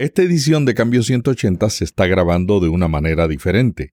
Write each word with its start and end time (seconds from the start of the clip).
Esta 0.00 0.22
edición 0.22 0.64
de 0.64 0.72
Cambio 0.72 1.02
180 1.02 1.68
se 1.68 1.84
está 1.84 2.06
grabando 2.06 2.58
de 2.58 2.70
una 2.70 2.88
manera 2.88 3.28
diferente. 3.28 3.92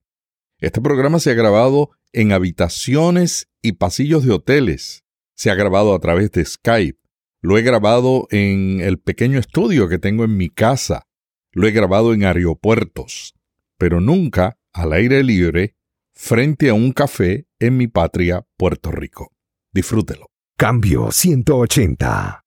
Este 0.57 0.79
programa 0.79 1.19
se 1.19 1.31
ha 1.31 1.33
grabado 1.33 1.89
en 2.13 2.31
habitaciones 2.31 3.49
y 3.61 3.73
pasillos 3.73 4.23
de 4.23 4.31
hoteles. 4.31 5.03
Se 5.35 5.51
ha 5.51 5.55
grabado 5.55 5.93
a 5.93 5.99
través 5.99 6.31
de 6.31 6.45
Skype. 6.45 6.97
Lo 7.41 7.57
he 7.57 7.61
grabado 7.61 8.29
en 8.31 8.79
el 8.79 8.99
pequeño 8.99 9.37
estudio 9.37 9.89
que 9.89 9.99
tengo 9.99 10.23
en 10.23 10.37
mi 10.37 10.47
casa. 10.47 11.03
Lo 11.51 11.67
he 11.67 11.71
grabado 11.71 12.13
en 12.13 12.23
aeropuertos. 12.23 13.35
Pero 13.77 13.99
nunca 13.99 14.57
al 14.71 14.93
aire 14.93 15.21
libre 15.23 15.75
frente 16.13 16.69
a 16.69 16.73
un 16.73 16.93
café 16.93 17.47
en 17.59 17.75
mi 17.75 17.89
patria, 17.89 18.47
Puerto 18.55 18.93
Rico. 18.93 19.33
Disfrútelo. 19.73 20.27
Cambio 20.55 21.11
180. 21.11 22.45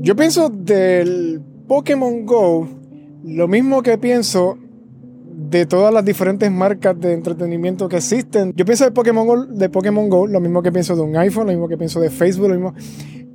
Yo 0.00 0.14
pienso 0.14 0.50
del 0.50 1.57
Pokémon 1.68 2.24
Go, 2.24 2.66
lo 3.24 3.46
mismo 3.46 3.82
que 3.82 3.98
pienso 3.98 4.56
de 5.48 5.66
todas 5.66 5.92
las 5.92 6.02
diferentes 6.02 6.50
marcas 6.50 6.98
de 6.98 7.12
entretenimiento 7.12 7.88
que 7.90 7.98
existen. 7.98 8.54
Yo 8.56 8.64
pienso 8.64 8.84
de 8.84 8.90
Pokémon 8.90 9.26
Go, 9.26 9.44
de 9.44 9.68
Pokémon 9.68 10.08
Go, 10.08 10.26
lo 10.26 10.40
mismo 10.40 10.62
que 10.62 10.72
pienso 10.72 10.96
de 10.96 11.02
un 11.02 11.14
iPhone, 11.16 11.46
lo 11.46 11.52
mismo 11.52 11.68
que 11.68 11.76
pienso 11.76 12.00
de 12.00 12.08
Facebook, 12.08 12.48
lo 12.48 12.54
mismo. 12.54 12.74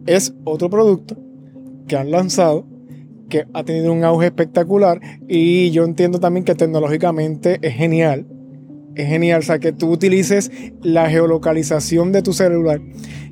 Es 0.08 0.34
otro 0.44 0.70
producto 0.70 1.16
que 1.88 1.96
han 1.96 2.10
lanzado 2.10 2.66
que 3.30 3.46
ha 3.54 3.64
tenido 3.64 3.94
un 3.94 4.04
auge 4.04 4.26
espectacular 4.26 5.00
y 5.28 5.70
yo 5.70 5.86
entiendo 5.86 6.20
también 6.20 6.44
que 6.44 6.56
tecnológicamente 6.56 7.60
es 7.62 7.76
genial. 7.76 8.26
Es 8.96 9.08
genial, 9.08 9.40
o 9.40 9.44
sea, 9.44 9.60
que 9.60 9.72
tú 9.72 9.92
utilices 9.92 10.52
la 10.82 11.10
geolocalización 11.10 12.12
de 12.12 12.22
tu 12.22 12.34
celular 12.34 12.82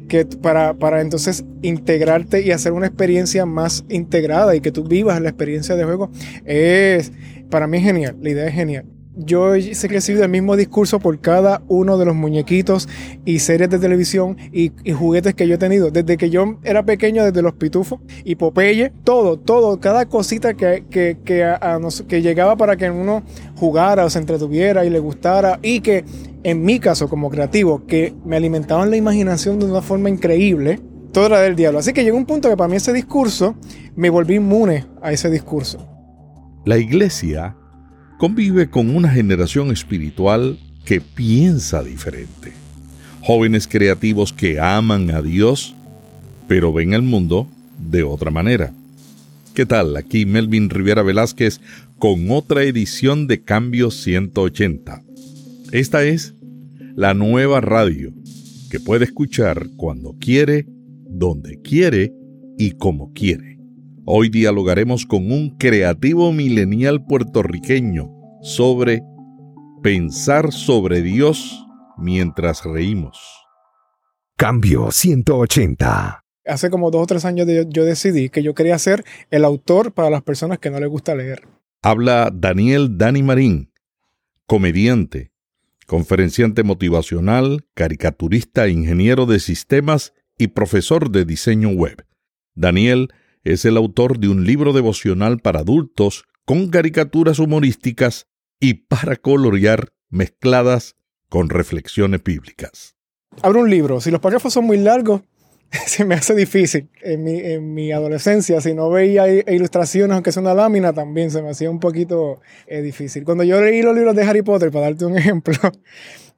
que 0.07 0.25
para, 0.25 0.73
para 0.73 0.99
entonces 0.99 1.45
integrarte 1.61 2.41
y 2.41 2.51
hacer 2.51 2.73
una 2.73 2.87
experiencia 2.87 3.45
más 3.45 3.85
integrada 3.87 4.55
y 4.55 4.59
que 4.59 4.71
tú 4.71 4.83
vivas 4.83 5.21
la 5.21 5.29
experiencia 5.29 5.75
de 5.75 5.85
juego. 5.85 6.09
Es 6.43 7.13
para 7.49 7.67
mí 7.67 7.79
genial, 7.79 8.17
la 8.21 8.29
idea 8.29 8.47
es 8.47 8.53
genial 8.53 8.85
yo 9.15 9.53
he 9.55 9.73
recibido 9.87 10.23
el 10.23 10.29
mismo 10.29 10.55
discurso 10.55 10.99
por 10.99 11.19
cada 11.19 11.61
uno 11.67 11.97
de 11.97 12.05
los 12.05 12.15
muñequitos 12.15 12.87
y 13.25 13.39
series 13.39 13.69
de 13.69 13.79
televisión 13.79 14.37
y, 14.51 14.71
juguetes 14.93 15.33
que 15.33 15.47
yo 15.47 15.55
he 15.55 15.57
tenido. 15.57 15.91
Desde 15.91 16.17
que 16.17 16.29
yo 16.29 16.57
era 16.63 16.83
pequeño, 16.85 17.23
desde 17.25 17.41
los 17.41 17.53
pitufos 17.53 17.99
y 18.23 18.35
Popeye, 18.35 18.91
todo, 19.03 19.37
todo, 19.37 19.79
cada 19.79 20.07
cosita 20.07 20.53
que, 20.53 20.85
que, 20.89 21.17
que, 21.25 22.21
llegaba 22.21 22.55
para 22.55 22.77
que 22.77 22.89
uno 22.89 23.23
jugara 23.55 24.05
o 24.05 24.09
se 24.09 24.19
entretuviera 24.19 24.85
y 24.85 24.89
le 24.89 24.99
gustara 24.99 25.59
y 25.61 25.81
que 25.81 26.05
en 26.43 26.63
mi 26.63 26.79
caso 26.79 27.07
como 27.07 27.29
creativo, 27.29 27.85
que 27.85 28.13
me 28.25 28.35
alimentaban 28.35 28.89
la 28.89 28.97
imaginación 28.97 29.59
de 29.59 29.65
una 29.65 29.81
forma 29.81 30.09
increíble, 30.09 30.79
todo 31.11 31.27
era 31.27 31.41
del 31.41 31.55
diablo. 31.55 31.79
Así 31.79 31.93
que 31.93 32.03
llegó 32.03 32.17
un 32.17 32.25
punto 32.25 32.49
que 32.49 32.57
para 32.57 32.67
mí 32.67 32.77
ese 32.77 32.93
discurso 32.93 33.55
me 33.95 34.09
volví 34.09 34.35
inmune 34.35 34.85
a 35.01 35.11
ese 35.11 35.29
discurso. 35.29 35.87
La 36.65 36.77
iglesia 36.77 37.55
convive 38.21 38.69
con 38.69 38.95
una 38.95 39.09
generación 39.09 39.71
espiritual 39.71 40.59
que 40.85 41.01
piensa 41.01 41.81
diferente. 41.81 42.51
Jóvenes 43.23 43.67
creativos 43.67 44.31
que 44.31 44.59
aman 44.59 45.09
a 45.09 45.23
Dios, 45.23 45.73
pero 46.47 46.71
ven 46.71 46.93
el 46.93 47.01
mundo 47.01 47.47
de 47.79 48.03
otra 48.03 48.29
manera. 48.29 48.75
¿Qué 49.55 49.65
tal? 49.65 49.97
Aquí 49.97 50.27
Melvin 50.27 50.69
Rivera 50.69 51.01
Velázquez 51.01 51.61
con 51.97 52.29
otra 52.29 52.61
edición 52.61 53.25
de 53.25 53.41
Cambio 53.41 53.89
180. 53.89 55.01
Esta 55.71 56.03
es 56.03 56.35
la 56.93 57.15
nueva 57.15 57.59
radio 57.59 58.13
que 58.69 58.79
puede 58.79 59.05
escuchar 59.05 59.67
cuando 59.77 60.15
quiere, 60.19 60.67
donde 61.09 61.59
quiere 61.59 62.13
y 62.59 62.73
como 62.73 63.13
quiere. 63.13 63.50
Hoy 64.05 64.29
dialogaremos 64.29 65.05
con 65.05 65.31
un 65.31 65.57
creativo 65.57 66.33
milenial 66.33 67.05
puertorriqueño 67.05 68.09
sobre 68.41 69.03
pensar 69.83 70.51
sobre 70.51 71.03
Dios 71.03 71.67
mientras 71.97 72.65
reímos. 72.65 73.19
Cambio 74.37 74.89
180. 74.89 76.23
Hace 76.47 76.69
como 76.71 76.89
dos 76.89 77.03
o 77.03 77.05
tres 77.05 77.25
años 77.25 77.47
yo 77.69 77.85
decidí 77.85 78.29
que 78.29 78.41
yo 78.41 78.55
quería 78.55 78.79
ser 78.79 79.03
el 79.29 79.45
autor 79.45 79.93
para 79.93 80.09
las 80.09 80.23
personas 80.23 80.57
que 80.57 80.71
no 80.71 80.79
les 80.79 80.89
gusta 80.89 81.13
leer. 81.13 81.47
Habla 81.83 82.31
Daniel 82.33 82.97
Dani 82.97 83.21
Marín, 83.21 83.71
comediante, 84.47 85.31
conferenciante 85.85 86.63
motivacional, 86.63 87.67
caricaturista, 87.75 88.67
ingeniero 88.67 89.27
de 89.27 89.39
sistemas 89.39 90.13
y 90.39 90.47
profesor 90.47 91.11
de 91.11 91.23
diseño 91.23 91.69
web. 91.69 92.03
Daniel 92.55 93.09
es 93.43 93.65
el 93.65 93.77
autor 93.77 94.19
de 94.19 94.27
un 94.27 94.45
libro 94.45 94.73
devocional 94.73 95.39
para 95.39 95.61
adultos 95.61 96.25
con 96.45 96.69
caricaturas 96.69 97.39
humorísticas 97.39 98.27
y 98.59 98.75
para 98.75 99.15
colorear 99.15 99.93
mezcladas 100.09 100.95
con 101.29 101.49
reflexiones 101.49 102.23
bíblicas. 102.23 102.95
Abro 103.41 103.61
un 103.61 103.69
libro. 103.69 104.01
Si 104.01 104.11
los 104.11 104.19
párrafos 104.19 104.53
son 104.53 104.65
muy 104.65 104.77
largos, 104.77 105.21
se 105.85 106.05
me 106.05 106.15
hace 106.15 106.35
difícil. 106.35 106.89
En 107.01 107.73
mi, 107.73 107.91
adolescencia, 107.91 108.61
si 108.61 108.73
no 108.73 108.89
veía 108.89 109.27
ilustraciones, 109.27 110.13
aunque 110.13 110.31
sea 110.31 110.41
una 110.41 110.53
lámina, 110.53 110.93
también 110.93 111.31
se 111.31 111.41
me 111.41 111.49
hacía 111.49 111.69
un 111.69 111.79
poquito 111.79 112.41
eh, 112.67 112.81
difícil. 112.81 113.23
Cuando 113.23 113.43
yo 113.43 113.61
leí 113.61 113.81
los 113.81 113.95
libros 113.95 114.15
de 114.15 114.23
Harry 114.23 114.41
Potter, 114.41 114.71
para 114.71 114.85
darte 114.85 115.05
un 115.05 115.17
ejemplo, 115.17 115.55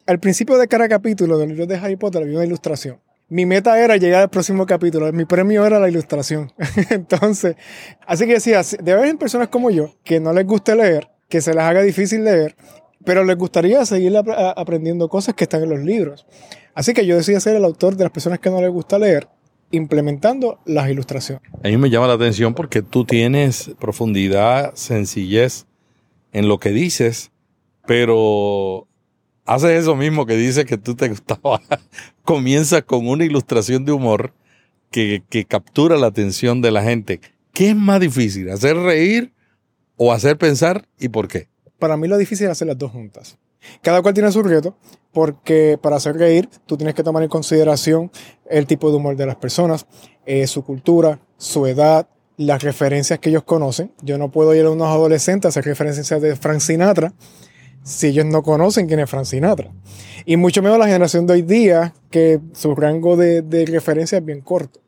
al 0.06 0.20
principio 0.20 0.58
de 0.58 0.68
cada 0.68 0.88
capítulo 0.88 1.38
de 1.38 1.48
los 1.48 1.58
libros 1.58 1.68
de 1.68 1.78
Harry 1.78 1.96
Potter 1.96 2.24
había 2.24 2.36
una 2.36 2.46
ilustración 2.46 3.00
mi 3.34 3.48
meta 3.48 3.84
era 3.84 3.98
llegar 3.98 4.22
al 4.22 4.30
próximo 4.30 4.68
capítulo. 4.68 5.12
Mi 5.12 5.26
premio 5.26 5.66
era 5.66 5.80
la 5.80 5.90
ilustración. 5.90 6.52
Entonces, 6.92 7.56
así 8.06 8.28
que 8.28 8.34
decía, 8.34 8.62
debe 8.80 9.00
haber 9.00 9.18
personas 9.18 9.48
como 9.48 9.72
yo 9.72 9.96
que 10.04 10.20
no 10.20 10.34
les 10.34 10.46
guste 10.46 10.76
leer, 10.76 11.10
que 11.30 11.42
se 11.42 11.52
les 11.52 11.64
haga 11.64 11.82
difícil 11.82 12.24
leer, 12.24 12.56
pero 13.04 13.24
les 13.24 13.36
gustaría 13.36 13.84
seguir 13.88 14.16
aprendiendo 14.56 15.10
cosas 15.10 15.34
que 15.34 15.46
están 15.46 15.64
en 15.64 15.70
los 15.72 15.80
libros. 15.80 16.28
Así 16.76 16.94
que 16.94 17.08
yo 17.08 17.16
decidí 17.16 17.40
ser 17.40 17.56
el 17.56 17.66
autor 17.66 17.96
de 17.96 18.04
las 18.04 18.14
personas 18.14 18.38
que 18.38 18.52
no 18.52 18.62
les 18.62 18.70
gusta 18.70 19.00
leer, 19.00 19.28
implementando 19.72 20.60
las 20.66 20.88
ilustraciones. 20.92 21.42
A 21.64 21.68
mí 21.70 21.78
me 21.78 21.90
llama 21.90 22.06
la 22.06 22.14
atención 22.14 22.54
porque 22.54 22.84
tú 22.84 23.04
tienes 23.04 23.72
profundidad, 23.80 24.76
sencillez 24.76 25.66
en 26.34 26.48
lo 26.48 26.60
que 26.60 26.70
dices, 26.70 27.32
pero 27.88 28.88
haces 29.46 29.82
eso 29.82 29.96
mismo 29.96 30.26
que 30.26 30.36
dice 30.36 30.66
que 30.66 30.78
tú 30.78 30.96
te 30.96 31.10
gustaba. 31.10 31.62
Comienza 32.24 32.82
con 32.82 33.08
una 33.08 33.26
ilustración 33.26 33.86
de 33.86 33.92
humor 33.92 34.34
que, 34.92 35.24
que, 35.30 35.46
captura 35.46 35.98
la 35.98 36.08
atención 36.08 36.62
de 36.62 36.72
la 36.72 36.84
gente. 36.84 37.20
¿Qué 37.54 37.70
es 37.70 37.76
más 37.76 38.00
difícil, 38.00 38.50
hacer 38.50 38.76
reír 38.78 39.34
o 39.98 40.12
hacer 40.12 40.38
pensar 40.38 40.88
y 41.00 41.10
por 41.10 41.28
qué? 41.28 41.48
Para 41.80 41.98
mí 41.98 42.08
lo 42.08 42.18
difícil 42.18 42.46
es 42.46 42.52
hacer 42.52 42.68
las 42.68 42.78
dos 42.78 42.92
juntas. 42.92 43.38
Cada 43.82 44.02
cual 44.02 44.14
tiene 44.14 44.32
su 44.32 44.44
reto, 44.44 44.76
porque 45.12 45.80
para 45.82 45.96
hacer 45.96 46.16
reír 46.18 46.50
tú 46.66 46.78
tienes 46.78 46.96
que 46.96 47.04
tomar 47.04 47.24
en 47.24 47.30
consideración 47.30 48.12
el 48.50 48.68
tipo 48.68 48.90
de 48.90 48.98
humor 48.98 49.16
de 49.16 49.26
las 49.26 49.36
personas, 49.38 49.86
eh, 50.26 50.48
su 50.48 50.64
cultura, 50.64 51.20
su 51.38 51.66
edad, 51.66 52.08
las 52.38 52.64
referencias 52.64 53.20
que 53.20 53.30
ellos 53.30 53.44
conocen. 53.44 53.92
Yo 54.02 54.18
no 54.18 54.32
puedo 54.32 54.54
ir 54.56 54.66
a 54.66 54.72
unos 54.72 54.88
adolescentes 54.88 55.46
a 55.46 55.50
hacer 55.50 55.66
referencias 55.66 56.22
de 56.22 56.36
Frank 56.36 56.60
Sinatra 56.60 57.14
si 57.84 58.08
ellos 58.08 58.26
no 58.26 58.44
conocen 58.44 58.88
quién 58.88 59.00
es 59.00 59.10
Frank 59.10 59.26
Sinatra. 59.26 59.72
Y 60.26 60.38
mucho 60.38 60.62
menos 60.62 60.80
la 60.80 60.86
generación 60.86 61.28
de 61.28 61.34
hoy 61.34 61.42
día, 61.42 61.94
que 62.10 62.40
su 62.54 62.76
rango 62.76 63.18
de, 63.18 63.66
referencia 63.68 64.18
es 64.18 64.26
bien 64.26 64.42
corto. 64.42 64.80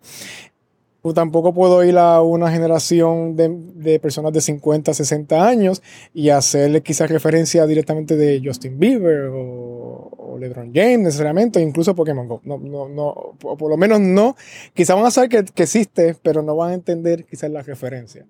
O 1.01 1.13
tampoco 1.13 1.53
puedo 1.53 1.83
ir 1.83 1.97
a 2.00 2.22
una 2.22 2.50
generación 2.50 3.35
de, 3.35 4.00
personas 4.00 4.33
de 4.33 4.41
50, 4.41 4.94
60 4.94 5.47
años 5.47 5.83
y 6.13 6.29
hacerle 6.29 6.81
quizás 6.81 7.11
referencia 7.11 7.67
directamente 7.67 8.16
de 8.16 8.41
Justin 8.44 8.79
Bieber 8.79 9.29
o, 9.31 10.38
LeBron 10.39 10.73
James 10.73 11.00
necesariamente, 11.00 11.59
o 11.59 11.62
incluso 11.62 11.95
Pokémon 11.95 12.27
Go. 12.27 12.41
No, 12.44 12.57
no, 12.57 12.89
no, 12.89 13.35
por 13.39 13.69
lo 13.69 13.77
menos 13.77 14.01
no. 14.01 14.35
Quizás 14.73 14.95
van 14.95 15.06
a 15.06 15.12
saber 15.12 15.29
que, 15.29 15.45
que, 15.45 15.63
existe, 15.63 16.16
pero 16.22 16.41
no 16.41 16.56
van 16.56 16.72
a 16.72 16.73
entender 16.73 17.23
quizás 17.23 17.50
la 17.51 17.62
referencia. 17.62 18.25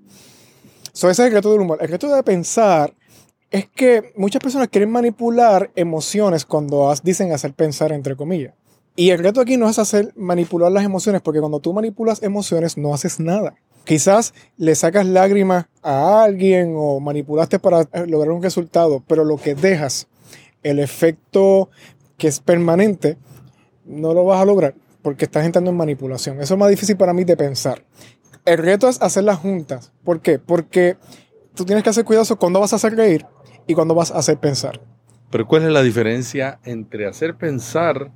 So, 0.93 1.09
ese 1.09 1.23
es 1.23 1.27
el 1.29 1.33
reto 1.33 1.51
del 1.51 1.61
humor. 1.61 1.79
El 1.81 1.87
reto 1.87 2.13
de 2.13 2.21
pensar 2.23 2.93
es 3.55 3.69
que 3.69 4.11
muchas 4.17 4.41
personas 4.41 4.67
quieren 4.67 4.91
manipular 4.91 5.71
emociones 5.75 6.43
cuando 6.43 6.93
dicen 7.03 7.31
hacer 7.31 7.53
pensar, 7.53 7.93
entre 7.93 8.17
comillas. 8.17 8.53
Y 8.97 9.11
el 9.11 9.19
reto 9.19 9.39
aquí 9.39 9.55
no 9.55 9.69
es 9.69 9.79
hacer 9.79 10.11
manipular 10.17 10.69
las 10.73 10.83
emociones, 10.83 11.21
porque 11.21 11.39
cuando 11.39 11.61
tú 11.61 11.71
manipulas 11.71 12.21
emociones 12.21 12.77
no 12.77 12.93
haces 12.93 13.17
nada. 13.17 13.55
Quizás 13.85 14.33
le 14.57 14.75
sacas 14.75 15.05
lágrimas 15.05 15.67
a 15.81 16.23
alguien 16.23 16.73
o 16.75 16.99
manipulaste 16.99 17.57
para 17.57 17.87
lograr 18.07 18.33
un 18.33 18.43
resultado, 18.43 19.01
pero 19.07 19.23
lo 19.23 19.37
que 19.37 19.55
dejas, 19.55 20.07
el 20.61 20.79
efecto 20.79 21.69
que 22.17 22.27
es 22.27 22.41
permanente, 22.41 23.17
no 23.85 24.13
lo 24.13 24.25
vas 24.25 24.41
a 24.41 24.45
lograr 24.45 24.75
porque 25.01 25.25
estás 25.25 25.45
entrando 25.45 25.71
en 25.71 25.77
manipulación. 25.77 26.41
Eso 26.41 26.55
es 26.55 26.59
más 26.59 26.69
difícil 26.69 26.97
para 26.97 27.13
mí 27.13 27.23
de 27.23 27.37
pensar. 27.37 27.85
El 28.43 28.57
reto 28.57 28.89
es 28.89 29.01
hacerlas 29.01 29.39
juntas. 29.39 29.93
¿Por 30.03 30.19
qué? 30.19 30.39
Porque 30.39 30.97
tú 31.53 31.63
tienes 31.63 31.85
que 31.85 31.91
hacer 31.91 32.03
cuidado 32.03 32.37
cuando 32.37 32.59
vas 32.59 32.73
a 32.73 32.75
hacer 32.75 32.97
reír 32.97 33.25
y 33.67 33.73
cuando 33.73 33.95
vas 33.95 34.11
a 34.11 34.17
hacer 34.17 34.37
pensar. 34.37 34.79
Pero 35.31 35.47
¿cuál 35.47 35.63
es 35.63 35.69
la 35.69 35.81
diferencia 35.83 36.59
entre 36.63 37.07
hacer 37.07 37.35
pensar 37.35 38.11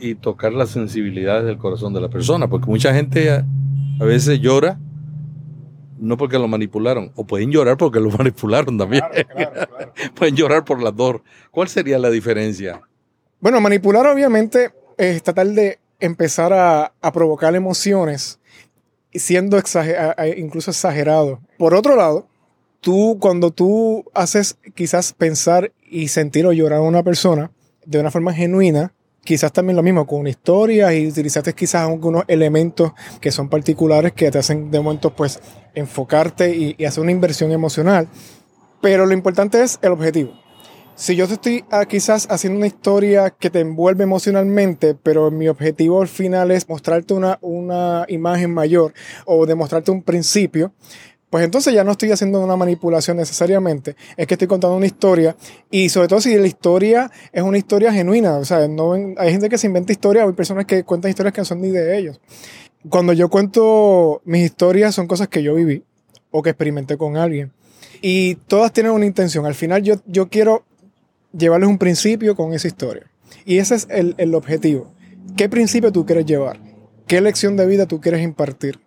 y 0.00 0.14
tocar 0.14 0.52
las 0.52 0.70
sensibilidades 0.70 1.44
del 1.44 1.58
corazón 1.58 1.92
de 1.92 2.00
la 2.00 2.08
persona? 2.08 2.48
Porque 2.48 2.66
mucha 2.66 2.92
gente 2.92 3.30
a, 3.30 3.44
veces 4.04 4.40
llora 4.40 4.78
no 5.98 6.16
porque 6.16 6.38
lo 6.38 6.48
manipularon. 6.48 7.12
O 7.14 7.24
pueden 7.24 7.52
llorar 7.52 7.76
porque 7.76 8.00
lo 8.00 8.10
manipularon 8.18 8.76
también. 8.76 9.04
pueden 10.14 10.34
llorar 10.34 10.64
por 10.64 10.82
las 10.82 10.96
dos. 10.96 11.20
¿Cuál 11.50 11.68
sería 11.68 11.98
la 11.98 12.10
diferencia? 12.10 12.80
Bueno, 13.40 13.60
manipular 13.60 14.06
obviamente 14.06 14.72
es 14.96 15.22
tratar 15.22 15.46
de 15.48 15.78
empezar 16.00 16.52
a, 16.52 16.92
provocar 17.12 17.54
emociones 17.54 18.40
siendo 19.12 19.60
incluso 20.36 20.70
exagerado. 20.70 21.40
Por 21.58 21.74
otro 21.74 21.94
lado, 21.94 22.26
tú 22.82 23.16
cuando 23.20 23.52
tú 23.52 24.04
haces 24.12 24.58
quizás 24.74 25.14
pensar 25.14 25.72
y 25.88 26.08
sentir 26.08 26.44
o 26.46 26.52
llorar 26.52 26.80
a 26.80 26.82
una 26.82 27.02
persona 27.02 27.50
de 27.86 28.00
una 28.00 28.10
forma 28.10 28.34
genuina, 28.34 28.92
quizás 29.24 29.52
también 29.52 29.76
lo 29.76 29.82
mismo 29.82 30.06
con 30.06 30.20
una 30.20 30.30
historia 30.30 30.92
y 30.92 31.06
utilizaste 31.06 31.54
quizás 31.54 31.88
algunos 31.88 32.24
elementos 32.26 32.92
que 33.20 33.30
son 33.30 33.48
particulares 33.48 34.12
que 34.12 34.30
te 34.30 34.38
hacen 34.38 34.70
de 34.70 34.80
momento 34.80 35.14
pues 35.14 35.40
enfocarte 35.74 36.54
y, 36.54 36.84
hacer 36.84 37.02
una 37.02 37.12
inversión 37.12 37.52
emocional. 37.52 38.08
Pero 38.80 39.06
lo 39.06 39.14
importante 39.14 39.62
es 39.62 39.78
el 39.80 39.92
objetivo. 39.92 40.32
Si 40.96 41.16
yo 41.16 41.26
te 41.26 41.34
estoy 41.34 41.64
ah, 41.70 41.86
quizás 41.86 42.26
haciendo 42.30 42.58
una 42.58 42.66
historia 42.66 43.30
que 43.30 43.48
te 43.48 43.60
envuelve 43.60 44.04
emocionalmente, 44.04 44.94
pero 44.94 45.30
mi 45.30 45.48
objetivo 45.48 46.02
al 46.02 46.08
final 46.08 46.50
es 46.50 46.68
mostrarte 46.68 47.14
una, 47.14 47.38
una 47.40 48.04
imagen 48.08 48.52
mayor 48.52 48.92
o 49.24 49.46
demostrarte 49.46 49.90
un 49.90 50.02
principio, 50.02 50.74
pues 51.32 51.46
entonces 51.46 51.72
ya 51.72 51.82
no 51.82 51.92
estoy 51.92 52.12
haciendo 52.12 52.40
una 52.40 52.56
manipulación 52.56 53.16
necesariamente, 53.16 53.96
es 54.18 54.26
que 54.26 54.34
estoy 54.34 54.46
contando 54.46 54.76
una 54.76 54.84
historia 54.84 55.34
y 55.70 55.88
sobre 55.88 56.06
todo 56.06 56.20
si 56.20 56.36
la 56.36 56.46
historia 56.46 57.10
es 57.32 57.42
una 57.42 57.56
historia 57.56 57.90
genuina, 57.90 58.36
o 58.36 58.44
sea, 58.44 58.68
no, 58.68 58.92
hay 58.92 59.30
gente 59.30 59.48
que 59.48 59.56
se 59.56 59.66
inventa 59.66 59.92
historias, 59.92 60.26
hay 60.26 60.34
personas 60.34 60.66
que 60.66 60.84
cuentan 60.84 61.08
historias 61.08 61.32
que 61.32 61.40
no 61.40 61.46
son 61.46 61.62
ni 61.62 61.70
de 61.70 61.96
ellos. 61.96 62.20
Cuando 62.86 63.14
yo 63.14 63.30
cuento 63.30 64.20
mis 64.26 64.44
historias 64.44 64.94
son 64.94 65.06
cosas 65.06 65.28
que 65.28 65.42
yo 65.42 65.54
viví 65.54 65.82
o 66.30 66.42
que 66.42 66.50
experimenté 66.50 66.98
con 66.98 67.16
alguien 67.16 67.50
y 68.02 68.34
todas 68.34 68.70
tienen 68.70 68.92
una 68.92 69.06
intención, 69.06 69.46
al 69.46 69.54
final 69.54 69.82
yo, 69.82 69.94
yo 70.04 70.28
quiero 70.28 70.66
llevarles 71.32 71.70
un 71.70 71.78
principio 71.78 72.36
con 72.36 72.52
esa 72.52 72.68
historia 72.68 73.10
y 73.46 73.56
ese 73.56 73.76
es 73.76 73.86
el, 73.88 74.14
el 74.18 74.34
objetivo. 74.34 74.92
¿Qué 75.38 75.48
principio 75.48 75.92
tú 75.92 76.04
quieres 76.04 76.26
llevar? 76.26 76.60
¿Qué 77.06 77.22
lección 77.22 77.56
de 77.56 77.66
vida 77.66 77.86
tú 77.86 78.02
quieres 78.02 78.20
impartir? 78.20 78.80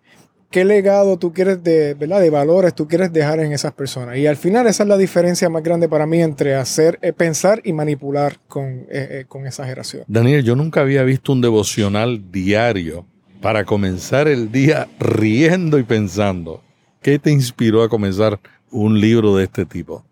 Qué 0.50 0.64
legado 0.64 1.18
tú 1.18 1.32
quieres 1.32 1.62
de, 1.62 1.94
¿verdad? 1.94 2.20
de 2.20 2.30
valores 2.30 2.74
tú 2.74 2.86
quieres 2.88 3.12
dejar 3.12 3.40
en 3.40 3.52
esas 3.52 3.72
personas. 3.72 4.16
Y 4.16 4.26
al 4.26 4.36
final 4.36 4.66
esa 4.66 4.82
es 4.82 4.88
la 4.88 4.96
diferencia 4.96 5.48
más 5.48 5.62
grande 5.62 5.88
para 5.88 6.06
mí 6.06 6.22
entre 6.22 6.54
hacer, 6.54 6.98
eh, 7.02 7.12
pensar 7.12 7.60
y 7.64 7.72
manipular 7.72 8.38
con, 8.48 8.64
eh, 8.64 8.86
eh, 8.90 9.24
con 9.28 9.46
exageración. 9.46 10.04
Daniel, 10.06 10.44
yo 10.44 10.56
nunca 10.56 10.80
había 10.80 11.02
visto 11.02 11.32
un 11.32 11.40
devocional 11.40 12.30
diario 12.30 13.06
para 13.40 13.64
comenzar 13.64 14.28
el 14.28 14.50
día 14.50 14.88
riendo 14.98 15.78
y 15.78 15.82
pensando. 15.82 16.62
¿Qué 17.02 17.18
te 17.18 17.30
inspiró 17.30 17.82
a 17.82 17.88
comenzar 17.88 18.40
un 18.70 19.00
libro 19.00 19.36
de 19.36 19.44
este 19.44 19.64
tipo? 19.64 20.04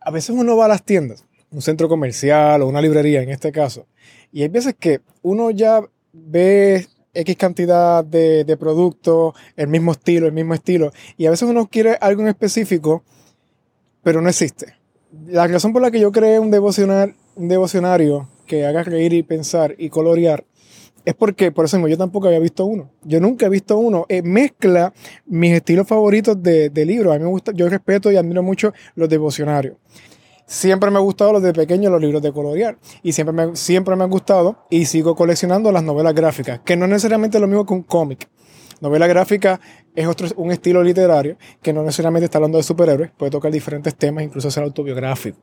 A 0.00 0.10
veces 0.10 0.30
uno 0.30 0.56
va 0.56 0.64
a 0.64 0.68
las 0.68 0.84
tiendas, 0.84 1.24
un 1.50 1.62
centro 1.62 1.88
comercial 1.88 2.62
o 2.62 2.68
una 2.68 2.80
librería 2.80 3.22
en 3.22 3.28
este 3.28 3.52
caso, 3.52 3.86
y 4.32 4.42
hay 4.42 4.48
veces 4.48 4.74
que 4.78 5.00
uno 5.22 5.50
ya 5.50 5.82
ve 6.12 6.86
X 7.14 7.36
cantidad 7.36 8.04
de, 8.04 8.44
de 8.44 8.56
productos, 8.56 9.34
el 9.56 9.68
mismo 9.68 9.92
estilo, 9.92 10.26
el 10.26 10.32
mismo 10.32 10.54
estilo. 10.54 10.92
Y 11.16 11.26
a 11.26 11.30
veces 11.30 11.48
uno 11.48 11.68
quiere 11.68 11.96
algo 12.00 12.22
en 12.22 12.28
específico, 12.28 13.02
pero 14.02 14.20
no 14.20 14.28
existe. 14.28 14.74
La 15.26 15.46
razón 15.46 15.72
por 15.72 15.82
la 15.82 15.90
que 15.90 16.00
yo 16.00 16.12
creé 16.12 16.38
un, 16.38 16.50
devocional, 16.50 17.14
devocionario 17.36 18.28
que 18.46 18.66
haga 18.66 18.82
reír 18.82 19.12
y 19.12 19.22
pensar 19.22 19.74
y 19.78 19.88
colorear 19.88 20.44
es 21.04 21.14
porque, 21.14 21.50
por 21.50 21.64
eso 21.64 21.86
yo 21.88 21.96
tampoco 21.96 22.26
había 22.26 22.38
visto 22.38 22.66
uno. 22.66 22.90
Yo 23.02 23.20
nunca 23.20 23.46
he 23.46 23.48
visto 23.48 23.78
uno. 23.78 24.04
Eh, 24.08 24.22
mezcla 24.22 24.92
mis 25.26 25.52
estilos 25.52 25.86
favoritos 25.88 26.42
de, 26.42 26.68
de 26.68 26.84
libros. 26.84 27.14
A 27.14 27.18
mí 27.18 27.24
me 27.24 27.30
gusta, 27.30 27.52
yo 27.52 27.68
respeto 27.68 28.12
y 28.12 28.16
admiro 28.16 28.42
mucho 28.42 28.72
los 28.94 29.08
devocionarios. 29.08 29.76
Siempre 30.50 30.90
me 30.90 30.96
ha 30.96 31.00
gustado 31.00 31.32
los 31.32 31.42
de 31.44 31.52
pequeño, 31.52 31.90
los 31.90 32.00
libros 32.00 32.20
de 32.22 32.32
colorear. 32.32 32.76
Y 33.04 33.12
siempre 33.12 33.32
me, 33.32 33.54
siempre 33.54 33.94
me 33.94 34.02
han 34.02 34.10
gustado 34.10 34.66
y 34.68 34.86
sigo 34.86 35.14
coleccionando 35.14 35.70
las 35.70 35.84
novelas 35.84 36.12
gráficas, 36.12 36.58
que 36.64 36.76
no 36.76 36.86
es 36.86 36.90
necesariamente 36.90 37.38
lo 37.38 37.46
mismo 37.46 37.64
que 37.64 37.72
un 37.72 37.84
cómic. 37.84 38.28
Novela 38.80 39.06
gráfica 39.06 39.60
es 39.94 40.06
otro, 40.06 40.28
un 40.36 40.50
estilo 40.50 40.82
literario 40.82 41.36
que 41.62 41.72
no 41.72 41.82
necesariamente 41.82 42.24
está 42.24 42.38
hablando 42.38 42.58
de 42.58 42.64
superhéroes, 42.64 43.10
puede 43.16 43.30
tocar 43.30 43.52
diferentes 43.52 43.94
temas, 43.94 44.24
incluso 44.24 44.50
ser 44.50 44.62
autobiográfico. 44.62 45.38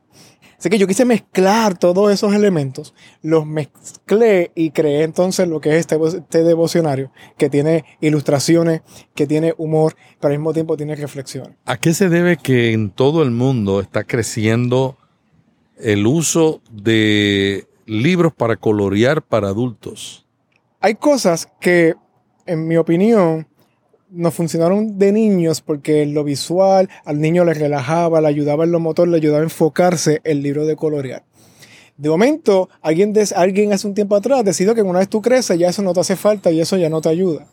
Así 0.58 0.70
que 0.70 0.78
yo 0.78 0.88
quise 0.88 1.04
mezclar 1.04 1.78
todos 1.78 2.12
esos 2.12 2.34
elementos, 2.34 2.92
los 3.22 3.46
mezclé 3.46 4.50
y 4.56 4.70
creé 4.70 5.04
entonces 5.04 5.46
lo 5.46 5.60
que 5.60 5.70
es 5.70 5.76
este, 5.80 5.96
este 6.04 6.42
devocionario, 6.42 7.12
que 7.36 7.48
tiene 7.48 7.84
ilustraciones, 8.00 8.82
que 9.14 9.28
tiene 9.28 9.54
humor, 9.56 9.94
pero 10.20 10.32
al 10.32 10.38
mismo 10.38 10.52
tiempo 10.52 10.76
tiene 10.76 10.96
reflexión. 10.96 11.56
¿A 11.64 11.76
qué 11.76 11.94
se 11.94 12.08
debe 12.08 12.36
que 12.38 12.72
en 12.72 12.90
todo 12.90 13.22
el 13.22 13.30
mundo 13.30 13.80
está 13.80 14.02
creciendo 14.02 14.96
el 15.76 16.08
uso 16.08 16.60
de 16.72 17.68
libros 17.86 18.32
para 18.32 18.56
colorear 18.56 19.22
para 19.22 19.48
adultos? 19.48 20.26
Hay 20.80 20.96
cosas 20.96 21.48
que, 21.60 21.94
en 22.48 22.66
mi 22.66 22.76
opinión, 22.76 23.46
nos 24.10 24.34
funcionaron 24.34 24.98
de 24.98 25.12
niños 25.12 25.60
porque 25.60 26.06
lo 26.06 26.24
visual 26.24 26.88
al 27.04 27.20
niño 27.20 27.44
le 27.44 27.54
relajaba, 27.54 28.20
le 28.20 28.28
ayudaba 28.28 28.64
en 28.64 28.72
lo 28.72 28.80
motor, 28.80 29.08
le 29.08 29.18
ayudaba 29.18 29.40
a 29.40 29.44
enfocarse 29.44 30.20
el 30.24 30.42
libro 30.42 30.66
de 30.66 30.76
colorear. 30.76 31.24
De 31.96 32.08
momento, 32.08 32.68
alguien, 32.80 33.12
alguien 33.34 33.72
hace 33.72 33.86
un 33.86 33.94
tiempo 33.94 34.16
atrás 34.16 34.44
decidió 34.44 34.74
que 34.74 34.82
una 34.82 35.00
vez 35.00 35.08
tú 35.08 35.20
creces 35.20 35.58
ya 35.58 35.68
eso 35.68 35.82
no 35.82 35.92
te 35.92 36.00
hace 36.00 36.16
falta 36.16 36.50
y 36.50 36.60
eso 36.60 36.76
ya 36.76 36.88
no 36.88 37.00
te 37.00 37.08
ayuda. 37.08 37.46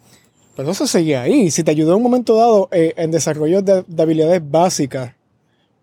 Pero 0.56 0.72
eso 0.72 0.88
seguía 0.88 1.24
ahí. 1.24 1.52
Si 1.52 1.64
te 1.64 1.72
ayudó 1.72 1.92
en 1.92 1.98
un 1.98 2.04
momento 2.04 2.36
dado 2.36 2.70
eh, 2.72 2.94
en 2.96 3.12
desarrollo 3.12 3.62
de, 3.62 3.84
de, 3.88 4.04
habilidades 4.04 4.42
básicas, 4.50 5.14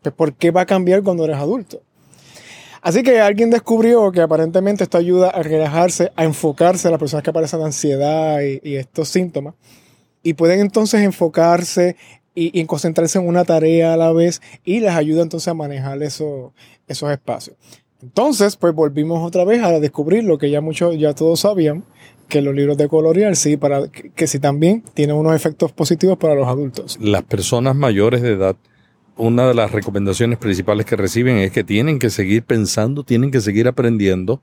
pues 0.00 0.14
¿por 0.14 0.32
qué 0.34 0.50
va 0.50 0.62
a 0.62 0.66
cambiar 0.66 1.02
cuando 1.02 1.24
eres 1.24 1.36
adulto? 1.36 1.82
Así 2.82 3.04
que 3.04 3.20
alguien 3.20 3.50
descubrió 3.50 4.10
que 4.10 4.20
aparentemente 4.20 4.82
esto 4.82 4.98
ayuda 4.98 5.30
a 5.30 5.42
relajarse, 5.44 6.10
a 6.16 6.24
enfocarse 6.24 6.88
a 6.88 6.90
las 6.90 6.98
personas 6.98 7.22
que 7.22 7.30
aparecen 7.30 7.60
de 7.60 7.66
ansiedad 7.66 8.40
y, 8.42 8.74
estos 8.74 9.08
síntomas. 9.08 9.54
Y 10.24 10.34
pueden 10.34 10.58
entonces 10.58 11.00
enfocarse 11.02 11.96
y, 12.34 12.64
concentrarse 12.64 13.20
en 13.20 13.28
una 13.28 13.44
tarea 13.44 13.94
a 13.94 13.96
la 13.96 14.12
vez 14.12 14.42
y 14.64 14.80
les 14.80 14.90
ayuda 14.90 15.22
entonces 15.22 15.46
a 15.46 15.54
manejar 15.54 16.02
esos 16.02 16.52
espacios. 16.88 17.56
Entonces, 18.02 18.56
pues 18.56 18.74
volvimos 18.74 19.24
otra 19.24 19.44
vez 19.44 19.62
a 19.62 19.78
descubrir 19.78 20.24
lo 20.24 20.36
que 20.36 20.50
ya 20.50 20.60
muchos, 20.60 20.98
ya 20.98 21.14
todos 21.14 21.38
sabían, 21.40 21.84
que 22.28 22.42
los 22.42 22.52
libros 22.52 22.76
de 22.76 22.88
colorear 22.88 23.36
sí, 23.36 23.56
para, 23.56 23.86
que, 23.88 24.10
que 24.10 24.26
sí 24.26 24.40
también 24.40 24.82
tienen 24.94 25.14
unos 25.14 25.36
efectos 25.36 25.70
positivos 25.70 26.18
para 26.18 26.34
los 26.34 26.48
adultos. 26.48 26.98
Las 27.00 27.22
personas 27.22 27.76
mayores 27.76 28.22
de 28.22 28.32
edad 28.32 28.56
una 29.16 29.46
de 29.46 29.54
las 29.54 29.72
recomendaciones 29.72 30.38
principales 30.38 30.86
que 30.86 30.96
reciben 30.96 31.38
es 31.38 31.52
que 31.52 31.64
tienen 31.64 31.98
que 31.98 32.10
seguir 32.10 32.44
pensando, 32.44 33.04
tienen 33.04 33.30
que 33.30 33.40
seguir 33.40 33.68
aprendiendo 33.68 34.42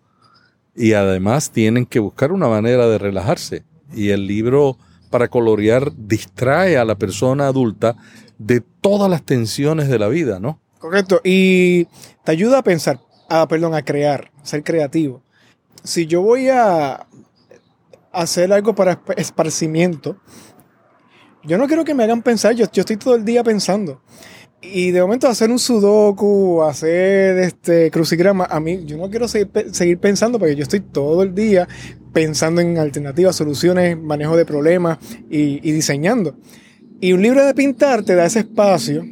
y 0.76 0.94
además 0.94 1.52
tienen 1.52 1.86
que 1.86 2.00
buscar 2.00 2.32
una 2.32 2.48
manera 2.48 2.88
de 2.88 2.98
relajarse. 2.98 3.64
Y 3.94 4.10
el 4.10 4.28
libro 4.28 4.78
para 5.10 5.28
colorear 5.28 5.92
distrae 5.96 6.78
a 6.78 6.86
la 6.86 6.96
persona 6.96 7.48
adulta 7.48 7.96
de 8.38 8.62
todas 8.62 9.10
las 9.10 9.24
tensiones 9.24 9.90
de 9.90 10.00
la 10.00 10.08
vida, 10.08 10.40
¿no? 10.40 10.60
Correcto. 10.78 11.20
Y 11.24 11.86
te 12.24 12.32
ayuda 12.32 12.60
a 12.60 12.64
pensar, 12.64 13.00
a, 13.28 13.48
perdón, 13.48 13.74
a 13.74 13.84
crear, 13.84 14.32
a 14.42 14.46
ser 14.46 14.64
creativo. 14.64 15.22
Si 15.84 16.06
yo 16.06 16.22
voy 16.22 16.50
a 16.50 17.08
hacer 18.12 18.54
algo 18.54 18.76
para 18.76 19.02
esparcimiento, 19.18 20.18
yo 21.44 21.58
no 21.58 21.68
quiero 21.68 21.84
que 21.84 21.94
me 21.94 22.04
hagan 22.04 22.22
pensar, 22.22 22.54
yo, 22.54 22.66
yo 22.72 22.82
estoy 22.82 22.98
todo 22.98 23.16
el 23.16 23.26
día 23.26 23.44
pensando. 23.44 24.02
Y 24.62 24.92
de 24.92 25.02
momento 25.02 25.28
hacer 25.28 25.50
un 25.52 25.60
sudoku, 25.60 26.62
hacer 26.64 27.38
este 27.40 27.90
crucigrama, 27.92 28.46
a 28.46 28.60
mí 28.60 28.84
yo 28.86 28.98
no 28.98 29.10
quiero 29.10 29.28
seguir, 29.28 30.00
pensando 30.00 30.38
porque 30.38 30.56
yo 30.56 30.64
estoy 30.64 30.82
todo 30.82 31.24
el 31.24 31.34
día 31.34 31.68
pensando 32.12 32.60
en 32.60 32.78
alternativas, 32.78 33.38
soluciones, 33.38 33.98
manejo 33.98 34.36
de 34.36 34.46
problemas 34.46 34.98
y, 35.30 35.68
y 35.68 35.72
diseñando. 35.72 36.36
Y 37.00 37.14
un 37.14 37.22
libro 37.22 37.46
de 37.46 37.54
pintar 37.54 38.04
te 38.04 38.16
da 38.16 38.26
ese 38.26 38.40
espacio 38.40 39.06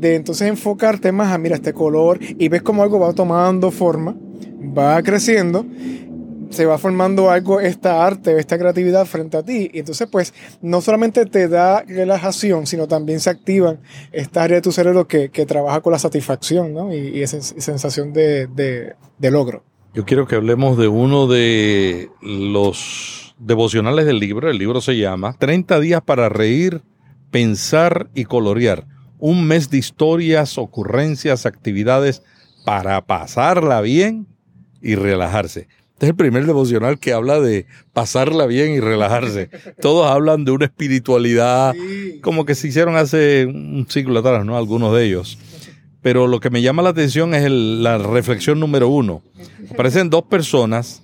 de 0.00 0.16
entonces 0.16 0.48
enfocarte 0.48 1.12
más 1.12 1.32
a, 1.32 1.38
mira, 1.38 1.54
este 1.54 1.72
color 1.72 2.18
y 2.20 2.48
ves 2.48 2.62
cómo 2.62 2.82
algo 2.82 2.98
va 2.98 3.12
tomando 3.12 3.70
forma, 3.70 4.16
va 4.76 5.00
creciendo 5.02 5.64
se 6.50 6.66
va 6.66 6.78
formando 6.78 7.30
algo, 7.30 7.60
esta 7.60 8.04
arte, 8.04 8.38
esta 8.38 8.58
creatividad 8.58 9.06
frente 9.06 9.36
a 9.36 9.42
ti. 9.42 9.70
Y 9.72 9.78
entonces, 9.78 10.08
pues, 10.10 10.34
no 10.60 10.80
solamente 10.80 11.24
te 11.26 11.48
da 11.48 11.82
relajación, 11.82 12.66
sino 12.66 12.88
también 12.88 13.20
se 13.20 13.30
activan 13.30 13.80
esta 14.12 14.42
área 14.42 14.56
de 14.56 14.62
tu 14.62 14.72
cerebro 14.72 15.06
que, 15.06 15.30
que 15.30 15.46
trabaja 15.46 15.80
con 15.80 15.92
la 15.92 15.98
satisfacción, 15.98 16.74
¿no? 16.74 16.92
Y, 16.92 17.22
esa 17.22 17.40
sensación 17.40 18.12
de, 18.12 18.46
de, 18.48 18.94
de 19.18 19.30
logro. 19.30 19.62
Yo 19.94 20.04
quiero 20.04 20.26
que 20.26 20.36
hablemos 20.36 20.78
de 20.78 20.88
uno 20.88 21.26
de 21.26 22.10
los 22.22 23.34
devocionales 23.38 24.06
del 24.06 24.18
libro. 24.18 24.50
El 24.50 24.58
libro 24.58 24.80
se 24.80 24.96
llama 24.96 25.34
30 25.38 25.80
días 25.80 26.02
para 26.02 26.28
reír, 26.28 26.82
pensar 27.30 28.10
y 28.14 28.24
colorear. 28.24 28.86
Un 29.18 29.46
mes 29.46 29.70
de 29.70 29.78
historias, 29.78 30.58
ocurrencias, 30.58 31.44
actividades 31.44 32.22
para 32.64 33.04
pasarla 33.06 33.80
bien 33.80 34.26
y 34.80 34.94
relajarse. 34.94 35.68
Este 36.00 36.06
es 36.06 36.10
el 36.12 36.16
primer 36.16 36.46
devocional 36.46 36.98
que 36.98 37.12
habla 37.12 37.40
de 37.40 37.66
pasarla 37.92 38.46
bien 38.46 38.72
y 38.72 38.80
relajarse. 38.80 39.50
Todos 39.82 40.10
hablan 40.10 40.46
de 40.46 40.50
una 40.50 40.64
espiritualidad 40.64 41.74
como 42.22 42.46
que 42.46 42.54
se 42.54 42.68
hicieron 42.68 42.96
hace 42.96 43.44
un 43.44 43.84
siglo 43.86 44.18
atrás, 44.18 44.46
¿no? 44.46 44.56
Algunos 44.56 44.96
de 44.96 45.04
ellos. 45.04 45.36
Pero 46.00 46.26
lo 46.26 46.40
que 46.40 46.48
me 46.48 46.62
llama 46.62 46.80
la 46.80 46.88
atención 46.88 47.34
es 47.34 47.50
la 47.50 47.98
reflexión 47.98 48.58
número 48.58 48.88
uno. 48.88 49.22
Aparecen 49.70 50.08
dos 50.08 50.22
personas 50.22 51.02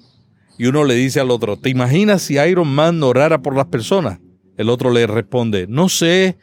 y 0.57 0.65
uno 0.65 0.83
le 0.85 0.95
dice 0.95 1.21
al 1.21 1.31
otro, 1.31 1.59
¿te 1.59 1.69
imaginas 1.69 2.23
si 2.23 2.39
Iron 2.39 2.69
Man 2.69 3.03
orara 3.03 3.43
por 3.43 3.55
las 3.55 3.67
personas? 3.67 4.21
El 4.57 4.71
otro 4.71 4.91
le 4.91 5.07
responde, 5.07 5.67
no 5.69 5.91
sé, 5.91 6.39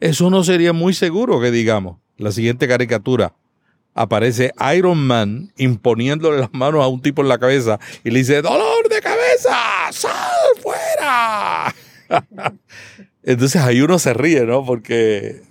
eso 0.00 0.28
no 0.28 0.44
sería 0.44 0.74
muy 0.74 0.92
seguro 0.92 1.40
que 1.40 1.50
digamos. 1.50 1.96
La 2.18 2.30
siguiente 2.30 2.68
caricatura 2.68 3.36
aparece 3.96 4.52
Iron 4.76 4.98
Man 4.98 5.52
imponiéndole 5.56 6.38
las 6.38 6.52
manos 6.52 6.84
a 6.84 6.86
un 6.86 7.00
tipo 7.00 7.22
en 7.22 7.28
la 7.28 7.38
cabeza 7.38 7.80
y 8.04 8.10
le 8.10 8.20
dice, 8.20 8.42
dolor 8.42 8.88
de 8.88 9.00
cabeza, 9.00 9.56
sal 9.90 10.12
fuera. 10.62 11.74
Entonces 13.22 13.60
ahí 13.62 13.80
uno 13.80 13.98
se 13.98 14.12
ríe, 14.12 14.44
¿no? 14.44 14.64
Porque, 14.64 15.42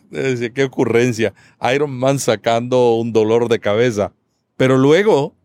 qué 0.54 0.64
ocurrencia, 0.64 1.34
Iron 1.74 1.92
Man 1.92 2.20
sacando 2.20 2.96
un 2.96 3.12
dolor 3.12 3.50
de 3.50 3.60
cabeza. 3.60 4.14
Pero 4.56 4.78
luego 4.78 5.36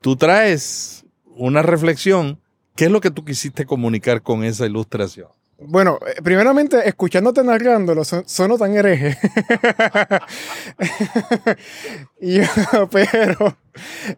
tú 0.00 0.16
traes 0.16 1.04
una 1.24 1.62
reflexión, 1.62 2.38
¿qué 2.76 2.84
es 2.84 2.90
lo 2.90 3.00
que 3.00 3.10
tú 3.10 3.24
quisiste 3.24 3.64
comunicar 3.64 4.22
con 4.22 4.44
esa 4.44 4.66
ilustración? 4.66 5.28
Bueno, 5.62 5.98
eh, 6.06 6.22
primeramente, 6.22 6.88
escuchándote 6.88 7.44
narrándolo, 7.44 8.02
son, 8.04 8.24
tan 8.58 8.74
hereje. 8.74 9.18
pero 12.90 13.58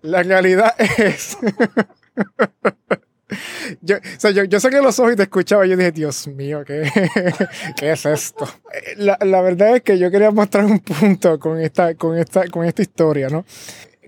la 0.03 0.23
realidad 0.23 0.73
es. 0.79 1.37
yo, 3.81 3.97
o 3.97 4.01
sea, 4.19 4.31
yo, 4.31 4.61
saqué 4.61 4.81
los 4.81 5.01
ojos 5.01 5.15
y 5.15 5.17
te 5.17 5.25
escuchaba 5.25 5.67
y 5.67 5.71
yo 5.71 5.77
dije, 5.77 5.91
Dios 5.91 6.29
mío, 6.29 6.63
¿qué, 6.65 6.89
¿qué 7.77 7.91
es 7.91 8.07
esto? 8.07 8.45
Eh, 8.73 8.95
la, 8.99 9.19
la, 9.21 9.43
verdad 9.43 9.75
es 9.77 9.83
que 9.83 9.99
yo 9.99 10.13
quería 10.13 10.31
mostrar 10.31 10.65
un 10.65 10.79
punto 10.79 11.41
con 11.41 11.61
esta, 11.61 11.97
con, 11.97 12.17
esta, 12.17 12.47
con 12.49 12.65
esta 12.65 12.83
historia, 12.83 13.29
¿no? 13.29 13.45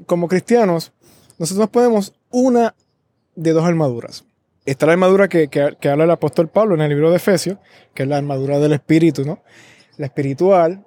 Como 0.06 0.28
cristianos, 0.28 0.92
nosotros 1.38 1.68
podemos 1.68 2.14
una 2.30 2.76
de 3.34 3.52
dos 3.52 3.64
armaduras 3.64 4.24
está 4.72 4.86
la 4.86 4.92
armadura 4.92 5.28
que, 5.28 5.48
habla 5.90 6.04
el 6.04 6.10
apóstol 6.10 6.48
Pablo 6.48 6.74
en 6.74 6.80
el 6.80 6.88
libro 6.88 7.10
de 7.10 7.16
Efesios, 7.16 7.58
que 7.94 8.04
es 8.04 8.08
la 8.08 8.16
armadura 8.16 8.58
del 8.58 8.72
espíritu, 8.72 9.24
¿no? 9.24 9.42
La 9.96 10.06
espiritual. 10.06 10.84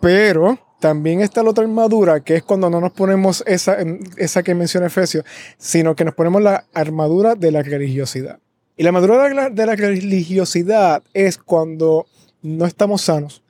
Pero 0.00 0.58
también 0.80 1.20
está 1.20 1.42
la 1.42 1.50
otra 1.50 1.64
armadura, 1.64 2.20
que 2.20 2.36
es 2.36 2.42
cuando 2.42 2.70
no 2.70 2.80
nos 2.80 2.92
ponemos 2.92 3.44
esa, 3.46 3.76
esa 4.16 4.42
que 4.42 4.54
menciona 4.54 4.86
Efesios, 4.86 5.24
sino 5.58 5.94
que 5.94 6.04
nos 6.04 6.14
ponemos 6.14 6.42
la 6.42 6.64
armadura 6.72 7.34
de 7.34 7.52
la 7.52 7.62
religiosidad. 7.62 8.40
Y 8.76 8.82
la 8.82 8.88
armadura 8.88 9.50
de 9.50 9.66
la, 9.66 9.76
religiosidad 9.76 11.02
es 11.12 11.36
cuando 11.36 12.06
no 12.42 12.64
estamos 12.64 13.02
sanos, 13.02 13.42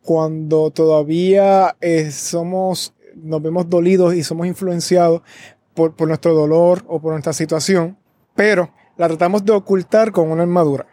cuando 0.00 0.70
todavía 0.70 1.76
eh, 1.82 2.10
somos, 2.10 2.94
nos 3.14 3.42
vemos 3.42 3.68
dolidos 3.68 4.14
y 4.14 4.24
somos 4.24 4.46
influenciados 4.46 5.20
por, 5.74 5.94
por 5.94 6.08
nuestro 6.08 6.34
dolor 6.34 6.82
o 6.86 6.98
por 6.98 7.12
nuestra 7.12 7.34
situación, 7.34 7.98
pero 8.34 8.70
la 9.00 9.08
tratamos 9.08 9.46
de 9.46 9.52
ocultar 9.52 10.12
con 10.12 10.30
una 10.30 10.42
armadura, 10.42 10.86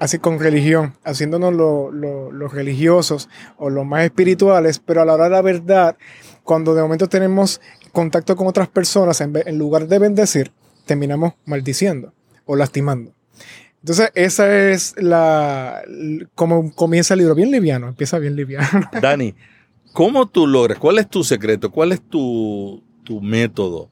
así 0.00 0.18
con 0.18 0.40
religión, 0.40 0.94
haciéndonos 1.04 1.54
los 1.54 2.52
religiosos 2.52 3.28
o 3.56 3.70
los 3.70 3.86
más 3.86 4.02
espirituales, 4.02 4.80
pero 4.80 5.00
a 5.00 5.04
la 5.04 5.14
hora 5.14 5.24
de 5.24 5.30
la 5.30 5.42
verdad, 5.42 5.96
cuando 6.42 6.74
de 6.74 6.82
momento 6.82 7.08
tenemos 7.08 7.60
contacto 7.92 8.34
con 8.34 8.48
otras 8.48 8.66
personas, 8.66 9.20
en, 9.20 9.58
lugar 9.58 9.86
de 9.86 10.00
bendecir, 10.00 10.50
terminamos 10.86 11.34
maldiciendo 11.44 12.12
o 12.46 12.56
lastimando. 12.56 13.12
Entonces, 13.78 14.10
esa 14.16 14.68
es 14.68 14.96
la. 14.96 15.82
como 16.34 16.74
comienza 16.74 17.14
el 17.14 17.18
libro, 17.18 17.36
bien 17.36 17.52
liviano, 17.52 17.86
empieza 17.86 18.18
bien 18.18 18.34
liviano. 18.34 18.90
Dani, 19.00 19.36
¿cómo 19.92 20.26
tú 20.26 20.48
logras? 20.48 20.80
¿Cuál 20.80 20.98
es 20.98 21.08
tu 21.08 21.22
secreto? 21.22 21.70
¿Cuál 21.70 21.92
es 21.92 22.00
tu, 22.00 22.82
tu 23.04 23.20
método 23.20 23.88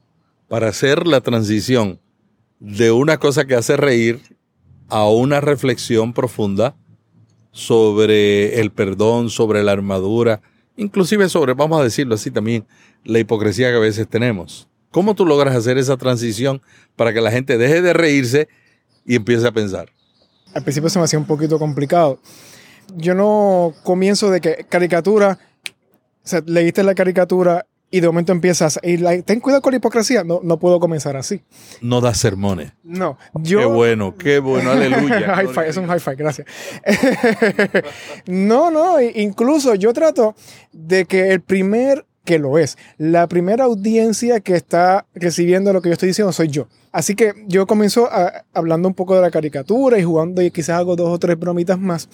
para 0.49 0.67
hacer 0.67 1.07
la 1.07 1.21
transición 1.21 2.01
de 2.61 2.91
una 2.91 3.17
cosa 3.17 3.45
que 3.45 3.55
hace 3.55 3.75
reír 3.75 4.21
a 4.87 5.09
una 5.09 5.41
reflexión 5.41 6.13
profunda 6.13 6.75
sobre 7.51 8.61
el 8.61 8.71
perdón, 8.71 9.31
sobre 9.31 9.63
la 9.63 9.71
armadura, 9.71 10.41
inclusive 10.77 11.27
sobre, 11.27 11.55
vamos 11.55 11.81
a 11.81 11.83
decirlo 11.83 12.15
así 12.15 12.29
también, 12.29 12.65
la 13.03 13.17
hipocresía 13.17 13.71
que 13.71 13.77
a 13.77 13.79
veces 13.79 14.07
tenemos. 14.07 14.69
¿Cómo 14.91 15.15
tú 15.15 15.25
logras 15.25 15.55
hacer 15.55 15.79
esa 15.79 15.97
transición 15.97 16.61
para 16.95 17.13
que 17.13 17.21
la 17.21 17.31
gente 17.31 17.57
deje 17.57 17.81
de 17.81 17.93
reírse 17.93 18.47
y 19.05 19.15
empiece 19.15 19.47
a 19.47 19.51
pensar? 19.51 19.89
Al 20.53 20.61
principio 20.61 20.89
se 20.89 20.99
me 20.99 21.05
hacía 21.05 21.17
un 21.17 21.25
poquito 21.25 21.57
complicado. 21.57 22.19
Yo 22.95 23.15
no 23.15 23.73
comienzo 23.83 24.29
de 24.29 24.39
que 24.39 24.65
caricatura, 24.69 25.39
o 26.23 26.27
sea, 26.27 26.43
leíste 26.45 26.83
la 26.83 26.93
caricatura 26.93 27.65
y 27.91 27.99
de 27.99 28.07
momento 28.07 28.31
empiezas, 28.31 28.79
y 28.81 28.97
ten 29.23 29.41
cuidado 29.41 29.61
con 29.61 29.71
la 29.71 29.77
hipocresía. 29.77 30.23
No, 30.23 30.39
no 30.41 30.57
puedo 30.57 30.79
comenzar 30.79 31.17
así. 31.17 31.43
No 31.81 31.99
das 31.99 32.17
sermones. 32.17 32.71
No, 32.83 33.17
yo. 33.33 33.59
Qué 33.59 33.65
bueno, 33.65 34.15
qué 34.17 34.39
bueno, 34.39 34.71
aleluya. 34.71 35.41
es 35.67 35.75
un 35.75 35.87
high 35.87 35.99
five, 35.99 36.15
gracias. 36.15 36.47
no, 38.27 38.71
no, 38.71 39.01
incluso 39.01 39.75
yo 39.75 39.91
trato 39.91 40.35
de 40.71 41.03
que 41.03 41.31
el 41.31 41.41
primer, 41.41 42.05
que 42.23 42.39
lo 42.39 42.57
es, 42.57 42.77
la 42.97 43.27
primera 43.27 43.65
audiencia 43.65 44.39
que 44.39 44.55
está 44.55 45.05
recibiendo 45.13 45.73
lo 45.73 45.81
que 45.81 45.89
yo 45.89 45.93
estoy 45.93 46.07
diciendo 46.07 46.31
soy 46.31 46.47
yo. 46.47 46.69
Así 46.93 47.15
que 47.15 47.33
yo 47.47 47.67
comienzo 47.67 48.09
hablando 48.53 48.87
un 48.87 48.93
poco 48.93 49.15
de 49.15 49.21
la 49.21 49.31
caricatura 49.31 49.99
y 49.99 50.03
jugando 50.03 50.41
y 50.41 50.51
quizás 50.51 50.79
hago 50.79 50.95
dos 50.95 51.09
o 51.09 51.19
tres 51.19 51.37
bromitas 51.37 51.77
más. 51.79 52.07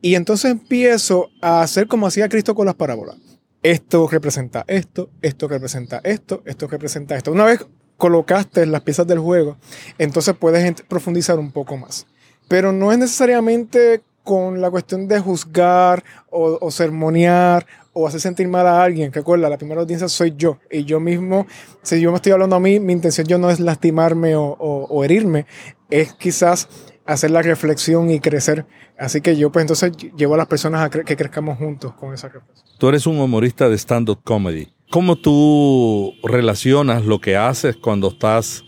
Y 0.00 0.14
entonces 0.14 0.52
empiezo 0.52 1.30
a 1.40 1.62
hacer 1.62 1.88
como 1.88 2.06
hacía 2.06 2.28
Cristo 2.28 2.54
con 2.54 2.66
las 2.66 2.74
parábolas 2.76 3.16
esto 3.64 4.06
representa 4.06 4.64
esto, 4.68 5.08
esto 5.22 5.48
representa 5.48 6.00
esto, 6.04 6.42
esto 6.44 6.68
representa 6.68 7.16
esto. 7.16 7.32
Una 7.32 7.46
vez 7.46 7.66
colocaste 7.96 8.66
las 8.66 8.82
piezas 8.82 9.06
del 9.06 9.18
juego, 9.18 9.56
entonces 9.98 10.34
puedes 10.38 10.82
profundizar 10.82 11.38
un 11.38 11.50
poco 11.50 11.76
más. 11.78 12.06
Pero 12.46 12.72
no 12.72 12.92
es 12.92 12.98
necesariamente 12.98 14.02
con 14.22 14.60
la 14.60 14.70
cuestión 14.70 15.08
de 15.08 15.18
juzgar 15.18 16.04
o, 16.30 16.70
sermonear 16.70 17.66
o 17.94 18.06
hacer 18.06 18.20
sentir 18.20 18.48
mal 18.48 18.66
a 18.66 18.82
alguien. 18.82 19.10
Recuerda, 19.12 19.48
la 19.48 19.56
primera 19.56 19.80
audiencia 19.80 20.08
soy 20.08 20.34
yo. 20.36 20.58
Y 20.70 20.84
yo 20.84 21.00
mismo, 21.00 21.46
si 21.82 22.00
yo 22.00 22.10
me 22.10 22.16
estoy 22.16 22.32
hablando 22.32 22.56
a 22.56 22.60
mí, 22.60 22.80
mi 22.80 22.92
intención 22.92 23.26
yo 23.26 23.38
no 23.38 23.48
es 23.48 23.60
lastimarme 23.60 24.34
o 24.36 25.04
herirme, 25.04 25.46
es 25.88 26.12
quizás 26.14 26.68
hacer 27.06 27.30
la 27.30 27.42
reflexión 27.42 28.10
y 28.10 28.20
crecer. 28.20 28.66
Así 28.98 29.20
que 29.20 29.36
yo 29.36 29.50
pues 29.50 29.64
entonces 29.64 29.92
llevo 30.16 30.34
a 30.34 30.38
las 30.38 30.46
personas 30.46 30.82
a 30.82 30.90
que 30.90 31.16
crezcamos 31.16 31.58
juntos 31.58 31.94
con 31.94 32.14
esa 32.14 32.28
reflexión. 32.28 32.66
Tú 32.78 32.88
eres 32.88 33.06
un 33.06 33.18
humorista 33.18 33.68
de 33.68 33.76
stand-up 33.76 34.20
comedy. 34.24 34.68
¿Cómo 34.90 35.16
tú 35.16 36.12
relacionas 36.22 37.04
lo 37.04 37.20
que 37.20 37.36
haces 37.36 37.76
cuando 37.76 38.08
estás 38.08 38.62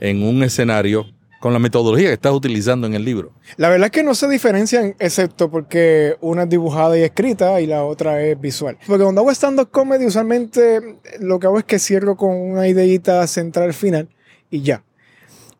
en 0.00 0.22
un 0.22 0.42
escenario 0.42 1.06
con 1.40 1.54
la 1.54 1.58
metodología 1.58 2.08
que 2.08 2.14
estás 2.14 2.32
utilizando 2.32 2.86
en 2.86 2.94
el 2.94 3.04
libro? 3.04 3.32
La 3.56 3.70
verdad 3.70 3.86
es 3.86 3.92
que 3.92 4.02
no 4.02 4.14
se 4.14 4.28
diferencian, 4.28 4.94
excepto 4.98 5.50
porque 5.50 6.16
una 6.20 6.42
es 6.42 6.48
dibujada 6.48 6.98
y 6.98 7.02
escrita 7.02 7.60
y 7.60 7.66
la 7.66 7.84
otra 7.84 8.22
es 8.22 8.38
visual. 8.38 8.76
Porque 8.86 9.04
cuando 9.04 9.22
hago 9.22 9.30
stand-up 9.30 9.70
comedy, 9.70 10.04
usualmente 10.04 10.98
lo 11.20 11.38
que 11.38 11.46
hago 11.46 11.58
es 11.58 11.64
que 11.64 11.78
cierro 11.78 12.16
con 12.16 12.36
una 12.36 12.68
ideita 12.68 13.26
central 13.26 13.72
final 13.72 14.08
y 14.50 14.60
ya. 14.62 14.84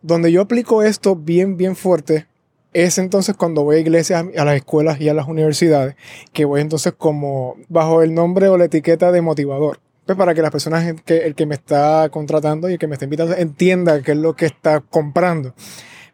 Donde 0.02 0.33
yo 0.33 0.42
aplico 0.42 0.83
esto 0.83 1.16
bien, 1.16 1.57
bien 1.57 1.76
fuerte 1.76 2.26
es 2.73 2.99
entonces 2.99 3.37
cuando 3.37 3.64
voy 3.64 3.76
a 3.76 3.78
iglesias, 3.80 4.25
a 4.37 4.45
las 4.45 4.57
escuelas 4.57 5.00
y 5.00 5.09
a 5.09 5.14
las 5.14 5.26
universidades, 5.28 5.97
que 6.33 6.45
voy 6.45 6.61
entonces 6.61 6.92
como 6.97 7.57
bajo 7.69 8.02
el 8.02 8.14
nombre 8.14 8.49
o 8.49 8.57
la 8.57 8.66
etiqueta 8.66 9.11
de 9.12 9.23
motivador. 9.23 9.80
Pues 10.07 10.16
para 10.16 10.35
que 10.35 10.42
las 10.42 10.50
personas, 10.50 10.95
que, 11.04 11.19
el 11.19 11.35
que 11.35 11.47
me 11.47 11.54
está 11.54 12.09
contratando 12.11 12.69
y 12.69 12.75
el 12.75 12.78
que 12.78 12.87
me 12.87 12.95
está 12.95 13.04
invitando 13.04 13.35
entienda 13.37 14.02
qué 14.02 14.12
es 14.12 14.19
lo 14.19 14.35
que 14.35 14.47
está 14.47 14.80
comprando 14.80 15.54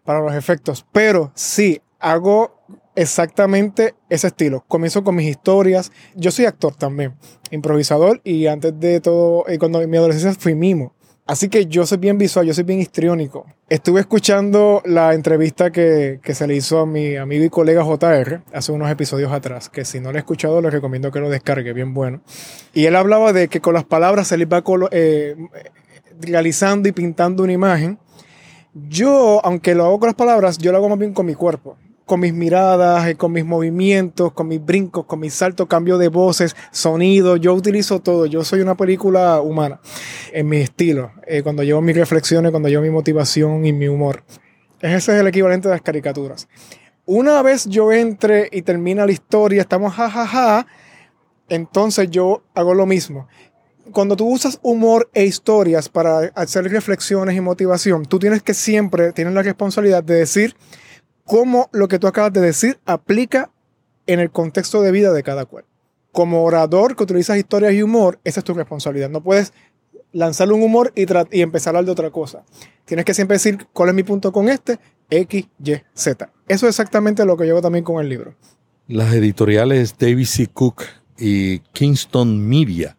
para 0.05 0.21
los 0.21 0.35
efectos. 0.35 0.85
Pero 0.93 1.31
sí, 1.35 1.81
hago 2.01 2.63
exactamente 2.95 3.95
ese 4.09 4.29
estilo. 4.29 4.65
Comienzo 4.67 5.05
con 5.05 5.15
mis 5.15 5.29
historias. 5.29 5.93
Yo 6.15 6.31
soy 6.31 6.47
actor 6.47 6.75
también, 6.75 7.15
improvisador 7.51 8.21
y 8.25 8.47
antes 8.47 8.79
de 8.79 9.01
todo, 9.01 9.49
eh, 9.49 9.59
cuando 9.59 9.81
en 9.81 9.91
mi 9.91 9.97
adolescencia 9.97 10.39
fui 10.39 10.55
mimo. 10.55 10.96
Así 11.27 11.49
que 11.49 11.67
yo 11.67 11.85
soy 11.85 11.99
bien 11.99 12.19
visual, 12.19 12.47
yo 12.47 12.55
soy 12.55 12.63
bien 12.63 12.79
histriónico. 12.79 13.47
Estuve 13.69 13.99
escuchando 13.99 14.81
la 14.85 15.13
entrevista 15.13 15.73
que, 15.73 16.21
se 16.23 16.47
le 16.47 16.55
hizo 16.55 16.79
a 16.79 16.87
mi 16.87 17.17
amigo 17.17 17.45
y 17.45 17.51
colega 17.51 17.83
JR 17.83 18.43
hace 18.53 18.71
unos 18.71 18.89
episodios 18.89 19.33
atrás, 19.33 19.69
que 19.69 19.85
si 19.85 19.99
no 19.99 20.13
lo 20.13 20.19
he 20.19 20.21
escuchado 20.21 20.63
les 20.63 20.73
recomiendo 20.73 21.11
que 21.11 21.19
lo 21.19 21.29
descargue, 21.29 21.73
bien 21.73 21.95
bueno. 21.95 22.21
Y 22.73 22.87
él 22.87 22.95
hablaba 22.95 23.33
de 23.33 23.49
que 23.49 23.61
con 23.61 23.75
las 23.75 23.83
palabras 23.83 24.29
se 24.29 24.37
les 24.37 24.47
va 24.47 24.63
eh, 24.93 25.35
realizando 26.21 26.89
y 26.89 26.93
pintando 26.93 27.43
una 27.43 27.53
imagen. 27.53 27.99
Yo, 28.73 29.41
aunque 29.43 29.75
lo 29.75 29.85
hago 29.85 29.99
con 29.99 30.07
las 30.07 30.17
palabras, 30.17 30.59
yo 30.59 30.71
lo 30.71 30.79
hago 30.79 30.89
más 30.89 30.99
bien 30.99 31.13
con 31.13 31.27
mi 31.27 31.35
cuerpo. 31.35 31.77
Con 32.07 32.21
mis 32.21 32.33
miradas, 32.33 33.09
eh, 33.09 33.17
con 33.17 33.33
mis 33.33 33.45
movimientos, 33.45 34.33
con 34.33 34.49
mis 34.49 34.65
brincos, 34.65 35.05
con 35.05 35.21
mis 35.21 35.35
saltos, 35.35 35.67
cambio 35.67 35.99
de 35.99 36.09
voces, 36.09 36.57
sonido. 36.71 37.37
Yo 37.37 37.53
utilizo 37.53 38.01
todo. 38.01 38.27
Yo 38.27 38.45
soy 38.45 38.61
una 38.61 38.77
película 38.77 39.41
humana 39.41 39.81
en 40.33 40.49
mi 40.49 40.59
estilo. 40.59 41.11
Eh, 41.27 41.43
cuando 41.43 41.65
llevo 41.65 41.83
mis 41.83 41.97
reflexiones, 41.97 42.53
cuando 42.53 42.69
llevo 42.69 42.83
mi 42.83 42.91
motivación 42.91 43.67
y 43.67 43.73
mi 43.73 43.89
humor. 43.89 44.23
Ese 44.81 44.97
es 44.97 45.09
el 45.21 45.27
equivalente 45.27 45.69
de 45.69 45.75
las 45.75 45.83
caricaturas. 45.83 46.49
Una 47.05 47.43
vez 47.43 47.67
yo 47.67 47.93
entre 47.93 48.49
y 48.53 48.63
termina 48.63 49.05
la 49.05 49.13
historia, 49.13 49.61
estamos 49.61 49.95
jajaja, 49.95 50.67
entonces 51.49 52.11
yo 52.11 52.43
hago 52.55 52.75
lo 52.75 52.87
mismo 52.87 53.29
cuando 53.93 54.17
tú 54.17 54.29
usas 54.29 54.59
humor 54.63 55.09
e 55.15 55.25
historias 55.25 55.89
para 55.89 56.33
hacer 56.35 56.65
reflexiones 56.65 57.37
y 57.37 57.41
motivación, 57.41 58.05
tú 58.05 58.19
tienes 58.19 58.43
que 58.43 58.53
siempre, 58.53 59.13
tienes 59.13 59.33
la 59.33 59.43
responsabilidad 59.43 60.03
de 60.03 60.15
decir 60.17 60.57
cómo 61.27 61.69
lo 61.73 61.89
que 61.89 61.99
tú 61.99 62.07
acabas 62.07 62.33
de 62.33 62.41
decir 62.41 62.79
aplica 62.87 63.51
en 64.07 64.21
el 64.21 64.31
contexto 64.31 64.81
de 64.81 64.93
vida 64.93 65.13
de 65.13 65.23
cada 65.23 65.45
cual. 65.45 65.65
Como 66.13 66.45
orador 66.45 66.97
que 66.97 67.03
utilizas 67.03 67.37
historias 67.37 67.75
y 67.75 67.83
humor, 67.83 68.19
esa 68.25 68.41
es 68.41 68.45
tu 68.45 68.55
responsabilidad. 68.55 69.11
No 69.11 69.23
puedes 69.23 69.53
lanzarle 70.13 70.55
un 70.55 70.63
humor 70.63 70.93
y, 70.95 71.03
empezar 71.43 71.75
a 71.75 71.79
hablar 71.79 71.85
de 71.85 71.93
otra 71.93 72.11
cosa. 72.11 72.45
Tienes 72.87 73.05
que 73.05 73.13
siempre 73.13 73.35
decir 73.35 73.67
cuál 73.75 73.91
es 73.91 73.95
mi 73.95 74.03
punto 74.03 74.33
con 74.33 74.49
este, 74.49 74.79
X, 75.11 75.47
Y, 75.63 75.73
Z. 75.93 76.31
Eso 76.49 76.67
es 76.67 76.71
exactamente 76.71 77.25
lo 77.27 77.37
que 77.37 77.45
llevo 77.45 77.61
también 77.61 77.85
con 77.85 78.03
el 78.03 78.09
libro. 78.09 78.35
Las 78.87 79.13
editoriales 79.13 79.99
David 79.99 80.27
C. 80.27 80.47
Cook 80.47 80.85
y 81.19 81.59
Kingston 81.59 82.49
Media 82.49 82.97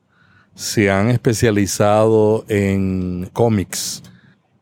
se 0.54 0.92
han 0.92 1.10
especializado 1.10 2.46
en 2.50 3.30
cómics. 3.32 4.04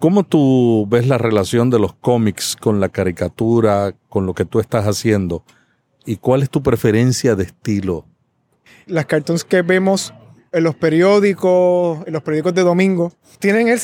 ¿Cómo 0.06 0.24
tú 0.24 0.86
ves 0.88 1.08
la 1.08 1.18
relación 1.18 1.72
de 1.72 1.80
los 1.80 1.96
cómics 1.96 2.56
con 2.56 2.80
la 2.80 2.90
caricatura, 2.90 3.96
con 4.08 4.28
lo 4.28 4.36
que 4.36 4.46
tú 4.46 4.60
estás 4.60 4.86
haciendo? 4.86 5.44
¿Y 6.06 6.18
cuál 6.18 6.44
es 6.44 6.52
tu 6.52 6.62
preferencia 6.62 7.34
de 7.34 7.46
estilo? 7.46 8.06
Las 8.86 9.08
cartoons 9.08 9.44
que 9.44 9.64
vemos 9.64 10.14
en 10.52 10.64
los 10.64 10.76
periódicos, 10.76 12.06
en 12.06 12.14
los 12.14 12.22
periódicos 12.22 12.54
de 12.54 12.62
domingo, 12.62 13.14
tienen 13.40 13.68
el, 13.68 13.80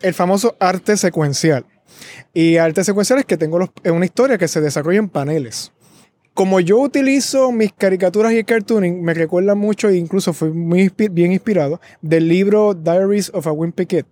el 0.00 0.14
famoso 0.14 0.54
arte 0.60 0.96
secuencial. 0.96 1.66
Y 2.32 2.56
arte 2.58 2.84
secuencial 2.84 3.18
es 3.18 3.24
que 3.24 3.36
tengo 3.36 3.58
una 3.84 4.04
historia 4.04 4.38
que 4.38 4.46
se 4.46 4.60
desarrolla 4.60 5.00
en 5.00 5.08
paneles 5.08 5.72
como 6.34 6.58
yo 6.58 6.80
utilizo 6.80 7.52
mis 7.52 7.72
caricaturas 7.72 8.32
y 8.32 8.42
cartooning, 8.42 9.02
me 9.02 9.14
recuerda 9.14 9.54
mucho, 9.54 9.88
e 9.88 9.96
incluso 9.96 10.32
fui 10.32 10.50
muy 10.50 10.92
bien 11.12 11.30
inspirado, 11.30 11.80
del 12.02 12.26
libro 12.26 12.74
Diaries 12.74 13.30
of 13.32 13.46
a 13.46 13.52
Wimpy 13.52 13.86
Kid, 13.86 14.04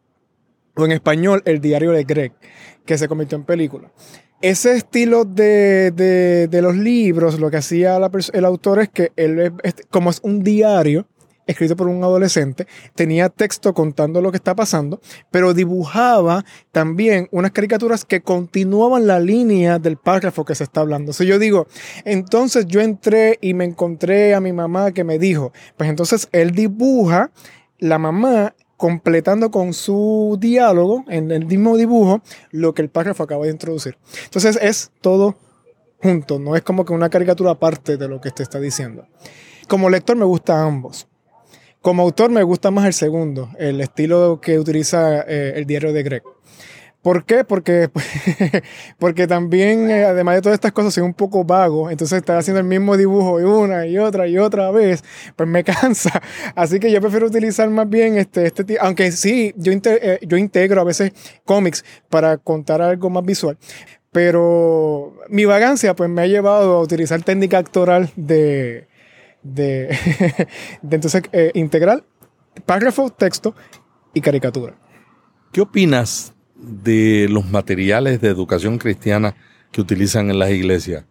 o 0.77 0.85
en 0.85 0.93
español, 0.93 1.43
El 1.45 1.61
diario 1.61 1.93
de 1.93 2.05
Greg, 2.05 2.33
que 2.85 2.99
se 2.99 3.09
convirtió 3.09 3.37
en 3.37 3.45
película. 3.45 3.91
Ese 4.41 4.75
estilo 4.75 5.25
de, 5.25 6.49
los 6.63 6.77
libros, 6.77 7.39
lo 7.39 7.51
que 7.51 7.59
hacía 7.59 7.97
el 8.33 8.45
autor 8.45 8.81
es 8.81 8.89
que 8.89 9.13
él, 9.17 9.53
como 9.89 10.11
es 10.11 10.19
un 10.25 10.43
diario, 10.43 11.07
escrito 11.47 11.77
por 11.77 11.89
un 11.89 12.03
adolescente, 12.03 12.67
tenía 12.95 13.29
texto 13.29 13.75
contando 13.75 14.21
lo 14.21 14.31
que 14.31 14.37
está 14.37 14.55
pasando, 14.55 15.01
pero 15.31 15.55
dibujaba 15.55 16.45
también 16.71 17.29
unas 17.31 17.53
caricaturas 17.53 18.05
que 18.05 18.23
continuaban 18.23 19.07
la 19.07 19.21
línea 19.21 19.79
del 19.79 19.97
párrafo 19.97 20.45
que 20.45 20.55
se 20.55 20.65
está 20.65 20.81
hablando. 20.81 21.13
Si 21.13 21.27
yo 21.27 21.39
digo, 21.39 21.67
entonces 22.05 22.67
yo 22.67 22.81
entré 22.81 23.39
y 23.41 23.55
me 23.55 23.65
encontré 23.65 24.35
a 24.35 24.41
mi 24.41 24.53
mamá 24.53 24.93
que 24.93 25.05
me 25.05 25.19
dijo, 25.19 25.53
pues 25.77 25.89
entonces 25.89 26.29
él 26.33 26.53
dibuja 26.53 27.31
la 27.79 27.99
mamá 27.99 28.55
completando 28.83 29.53
con 29.53 29.75
su 29.75 30.37
diálogo, 30.41 31.05
en 31.07 31.31
el 31.31 31.47
mismo 31.47 31.77
dibujo, 31.77 32.21
lo 32.51 32.75
que 32.75 32.83
el 32.83 32.89
párrafo 32.89 33.23
acaba 33.23 33.45
de 33.45 33.53
introducir. 33.53 33.97
Entonces 34.25 34.59
es 34.61 34.91
todo 35.01 35.37
junto, 36.03 36.41
no 36.41 36.57
es 36.57 36.63
como 36.63 36.85
que 36.85 36.93
una 36.93 37.09
caricatura 37.09 37.53
aparte 37.53 37.97
de 37.97 38.09
lo 38.09 38.21
que 38.21 38.33
te 38.33 38.43
está 38.43 38.59
diciendo. 38.59 39.07
Como 39.69 39.89
lector 39.89 40.17
me 40.17 40.25
gustan 40.25 40.67
ambos. 40.67 41.07
Como 41.81 42.03
autor 42.03 42.31
me 42.31 42.43
gusta 42.43 42.73
más 42.73 42.87
el 42.87 42.93
segundo, 42.93 43.51
el 43.57 43.81
estilo 43.81 44.41
que 44.41 44.59
utiliza 44.59 45.21
eh, 45.29 45.53
el 45.55 45.65
diario 45.65 45.93
de 45.93 46.03
Greg. 46.03 46.23
¿Por 47.03 47.25
qué? 47.25 47.43
Porque, 47.43 47.91
porque 48.99 49.27
también, 49.27 49.91
eh, 49.91 50.05
además 50.05 50.37
de 50.37 50.43
todas 50.43 50.55
estas 50.55 50.71
cosas, 50.71 50.95
soy 50.95 51.03
un 51.03 51.15
poco 51.15 51.45
vago. 51.45 51.91
Entonces, 51.91 52.19
estar 52.19 52.39
haciendo 52.39 52.61
el 52.61 52.67
mismo 52.67 52.97
dibujo 52.97 53.35
una 53.35 53.87
y 53.87 53.99
otra 53.99 54.29
y 54.29 54.39
otra 54.39 54.71
vez, 54.71 55.03
pues 55.35 55.49
me 55.49 55.65
cansa. 55.65 56.23
Así 56.55 56.79
que 56.79 56.93
yo 56.93 57.01
prefiero 57.01 57.27
utilizar 57.27 57.69
más 57.71 57.89
bien 57.89 58.17
este, 58.17 58.47
este 58.47 58.63
tipo. 58.63 58.81
Aunque 58.83 59.11
sí, 59.11 59.53
yo, 59.57 59.73
eh, 59.73 60.21
yo 60.23 60.37
integro 60.37 60.81
a 60.81 60.85
veces 60.85 61.13
cómics 61.45 61.85
para 62.09 62.39
contar 62.39 62.81
algo 62.81 63.11
más 63.11 63.25
visual. 63.25 63.59
Pero 64.13 65.15
mi 65.29 65.45
vagancia, 65.45 65.97
pues 65.97 66.09
me 66.09 66.23
ha 66.23 66.27
llevado 66.27 66.77
a 66.77 66.81
utilizar 66.83 67.21
técnica 67.23 67.59
actoral 67.59 68.11
de, 68.15 68.87
de, 69.43 69.97
entonces 70.83 71.23
eh, 71.33 71.51
integral, 71.55 72.05
párrafo, 72.65 73.11
texto 73.11 73.57
y 74.15 74.21
caricatura. 74.21 74.77
¿Qué 75.51 75.63
opinas 75.63 76.35
de 76.63 77.27
los 77.29 77.51
materiales 77.51 78.21
de 78.21 78.29
educación 78.29 78.79
cristiana 78.79 79.35
que 79.71 79.81
utilizan 79.81 80.31
en 80.31 80.39
las 80.39 80.51
iglesias? 80.51 81.05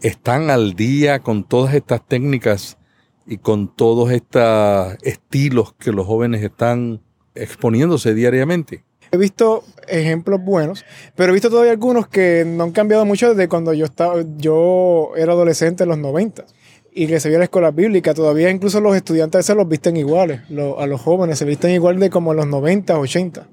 ¿Están 0.00 0.50
al 0.50 0.74
día 0.74 1.20
con 1.20 1.44
todas 1.44 1.74
estas 1.74 2.06
técnicas 2.06 2.78
y 3.26 3.38
con 3.38 3.74
todos 3.74 4.10
estos 4.10 4.96
estilos 5.02 5.74
que 5.74 5.92
los 5.92 6.06
jóvenes 6.06 6.42
están 6.42 7.00
exponiéndose 7.34 8.14
diariamente? 8.14 8.84
He 9.10 9.16
visto 9.16 9.64
ejemplos 9.86 10.40
buenos, 10.42 10.84
pero 11.16 11.30
he 11.30 11.32
visto 11.32 11.48
todavía 11.48 11.72
algunos 11.72 12.08
que 12.08 12.44
no 12.46 12.64
han 12.64 12.72
cambiado 12.72 13.04
mucho 13.06 13.30
desde 13.30 13.48
cuando 13.48 13.72
yo 13.72 13.86
estaba, 13.86 14.22
yo 14.36 15.12
era 15.16 15.32
adolescente 15.32 15.84
en 15.84 15.88
los 15.88 15.98
90 15.98 16.44
y 16.92 17.06
que 17.06 17.20
se 17.20 17.30
la 17.30 17.44
escuela 17.44 17.70
bíblica. 17.70 18.12
Todavía 18.12 18.50
incluso 18.50 18.80
los 18.80 18.96
estudiantes 18.96 19.46
se 19.46 19.54
los 19.54 19.68
visten 19.68 19.96
iguales, 19.96 20.40
a 20.78 20.86
los 20.86 21.00
jóvenes 21.00 21.38
se 21.38 21.44
visten 21.44 21.70
igual 21.70 21.98
de 21.98 22.10
como 22.10 22.32
en 22.32 22.38
los 22.38 22.46
90, 22.48 22.98
80. 22.98 23.46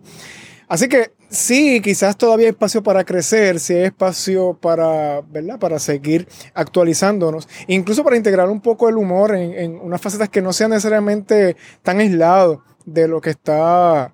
Así 0.68 0.88
que 0.90 1.12
sí, 1.30 1.80
quizás 1.82 2.18
todavía 2.18 2.48
hay 2.48 2.52
espacio 2.52 2.82
para 2.82 3.04
crecer, 3.04 3.60
sí 3.60 3.74
hay 3.74 3.84
espacio 3.84 4.58
para, 4.60 5.22
¿verdad? 5.22 5.60
para 5.60 5.80
seguir 5.80 6.28
actualizándonos, 6.54 7.48
incluso 7.68 8.04
para 8.04 8.18
integrar 8.18 8.50
un 8.50 8.62
poco 8.62 8.90
el 8.90 8.98
humor 8.98 9.36
en, 9.36 9.80
unas 9.80 10.02
facetas 10.02 10.30
que 10.30 10.42
no 10.42 10.54
sean 10.54 10.72
necesariamente 10.72 11.56
tan 11.84 12.00
aislados 12.00 12.60
de 12.86 13.08
lo 13.08 13.22
que 13.22 13.32
está, 13.32 14.14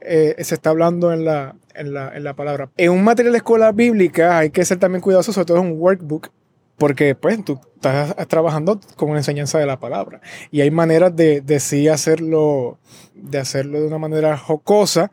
eh, 0.00 0.34
se 0.40 0.54
está 0.54 0.70
hablando 0.70 1.12
en 1.12 1.24
la, 1.24 1.56
en, 1.74 1.94
la, 1.94 2.16
en 2.16 2.24
la 2.24 2.34
palabra. 2.34 2.70
En 2.76 2.90
un 2.90 3.04
material 3.04 3.32
de 3.32 3.38
escuela 3.38 3.70
bíblica 3.72 4.38
hay 4.38 4.50
que 4.50 4.64
ser 4.64 4.78
también 4.78 5.02
cuidadoso, 5.02 5.32
sobre 5.32 5.46
todo 5.46 5.58
en 5.58 5.66
un 5.66 5.80
workbook, 5.80 6.30
porque 6.78 7.14
pues 7.14 7.44
tú 7.44 7.60
estás 7.76 8.16
trabajando 8.28 8.80
con 8.96 9.10
una 9.10 9.20
enseñanza 9.20 9.58
de 9.58 9.66
la 9.66 9.78
palabra 9.78 10.20
y 10.50 10.62
hay 10.62 10.70
maneras 10.70 11.14
de, 11.14 11.40
de 11.40 11.60
sí 11.60 11.86
hacerlo, 11.88 12.78
de 13.14 13.38
hacerlo 13.38 13.80
de 13.80 13.86
una 13.86 13.98
manera 13.98 14.36
jocosa, 14.36 15.12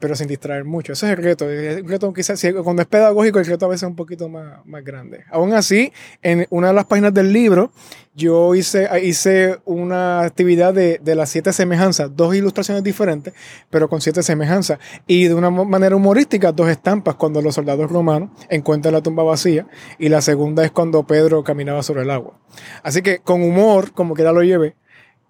pero 0.00 0.16
sin 0.16 0.26
distraer 0.26 0.64
mucho. 0.64 0.94
Ese 0.94 1.06
es 1.06 1.18
el 1.18 1.22
reto. 1.22 1.48
El 1.48 1.86
reto 1.86 2.12
quizás, 2.12 2.42
cuando 2.64 2.82
es 2.82 2.88
pedagógico, 2.88 3.38
el 3.38 3.44
reto 3.44 3.66
a 3.66 3.68
veces 3.68 3.82
es 3.82 3.88
un 3.88 3.96
poquito 3.96 4.28
más, 4.28 4.64
más 4.66 4.82
grande. 4.82 5.24
Aún 5.30 5.52
así, 5.52 5.92
en 6.22 6.46
una 6.50 6.68
de 6.68 6.72
las 6.72 6.86
páginas 6.86 7.12
del 7.12 7.32
libro, 7.32 7.70
yo 8.14 8.54
hice, 8.54 8.88
hice 9.02 9.58
una 9.66 10.22
actividad 10.22 10.72
de, 10.72 10.98
de 11.02 11.14
las 11.14 11.28
siete 11.28 11.52
semejanzas, 11.52 12.16
dos 12.16 12.34
ilustraciones 12.34 12.82
diferentes, 12.82 13.34
pero 13.68 13.90
con 13.90 14.00
siete 14.00 14.22
semejanzas. 14.22 14.78
Y 15.06 15.28
de 15.28 15.34
una 15.34 15.50
manera 15.50 15.94
humorística, 15.94 16.50
dos 16.50 16.70
estampas 16.70 17.16
cuando 17.16 17.42
los 17.42 17.54
soldados 17.54 17.90
romanos 17.90 18.30
encuentran 18.48 18.94
la 18.94 19.02
tumba 19.02 19.22
vacía, 19.22 19.66
y 19.98 20.08
la 20.08 20.22
segunda 20.22 20.64
es 20.64 20.70
cuando 20.70 21.06
Pedro 21.06 21.44
caminaba 21.44 21.82
sobre 21.82 22.02
el 22.02 22.10
agua. 22.10 22.40
Así 22.82 23.02
que 23.02 23.18
con 23.18 23.42
humor, 23.42 23.92
como 23.92 24.14
que 24.14 24.22
ya 24.22 24.32
lo 24.32 24.42
llevé. 24.42 24.76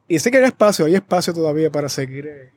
Y 0.06 0.20
sé 0.20 0.30
que 0.30 0.38
hay 0.38 0.44
espacio, 0.44 0.87
hay 0.87 0.94
espacio 0.94 1.35
todavía 1.35 1.70
para 1.70 1.88
seguir. 1.88 2.26
Eh, 2.26 2.52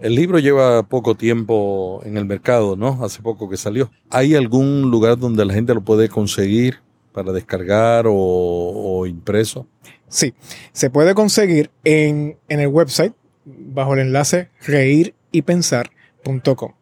el 0.00 0.14
libro 0.14 0.38
lleva 0.38 0.82
poco 0.84 1.14
tiempo 1.14 2.00
en 2.04 2.16
el 2.16 2.24
mercado, 2.24 2.76
¿no? 2.76 3.04
Hace 3.04 3.20
poco 3.22 3.48
que 3.48 3.56
salió. 3.56 3.90
¿Hay 4.10 4.34
algún 4.34 4.90
lugar 4.90 5.18
donde 5.18 5.44
la 5.44 5.54
gente 5.54 5.74
lo 5.74 5.82
puede 5.82 6.08
conseguir 6.08 6.78
para 7.12 7.30
descargar 7.32 8.06
o, 8.08 9.06
impreso? 9.06 9.66
Sí, 10.08 10.34
se 10.72 10.90
puede 10.90 11.14
conseguir 11.14 11.70
en, 11.84 12.36
el 12.48 12.66
website 12.68 13.12
bajo 13.44 13.94
el 13.94 14.00
enlace 14.00 14.50
reírypensar.com. 14.66 16.72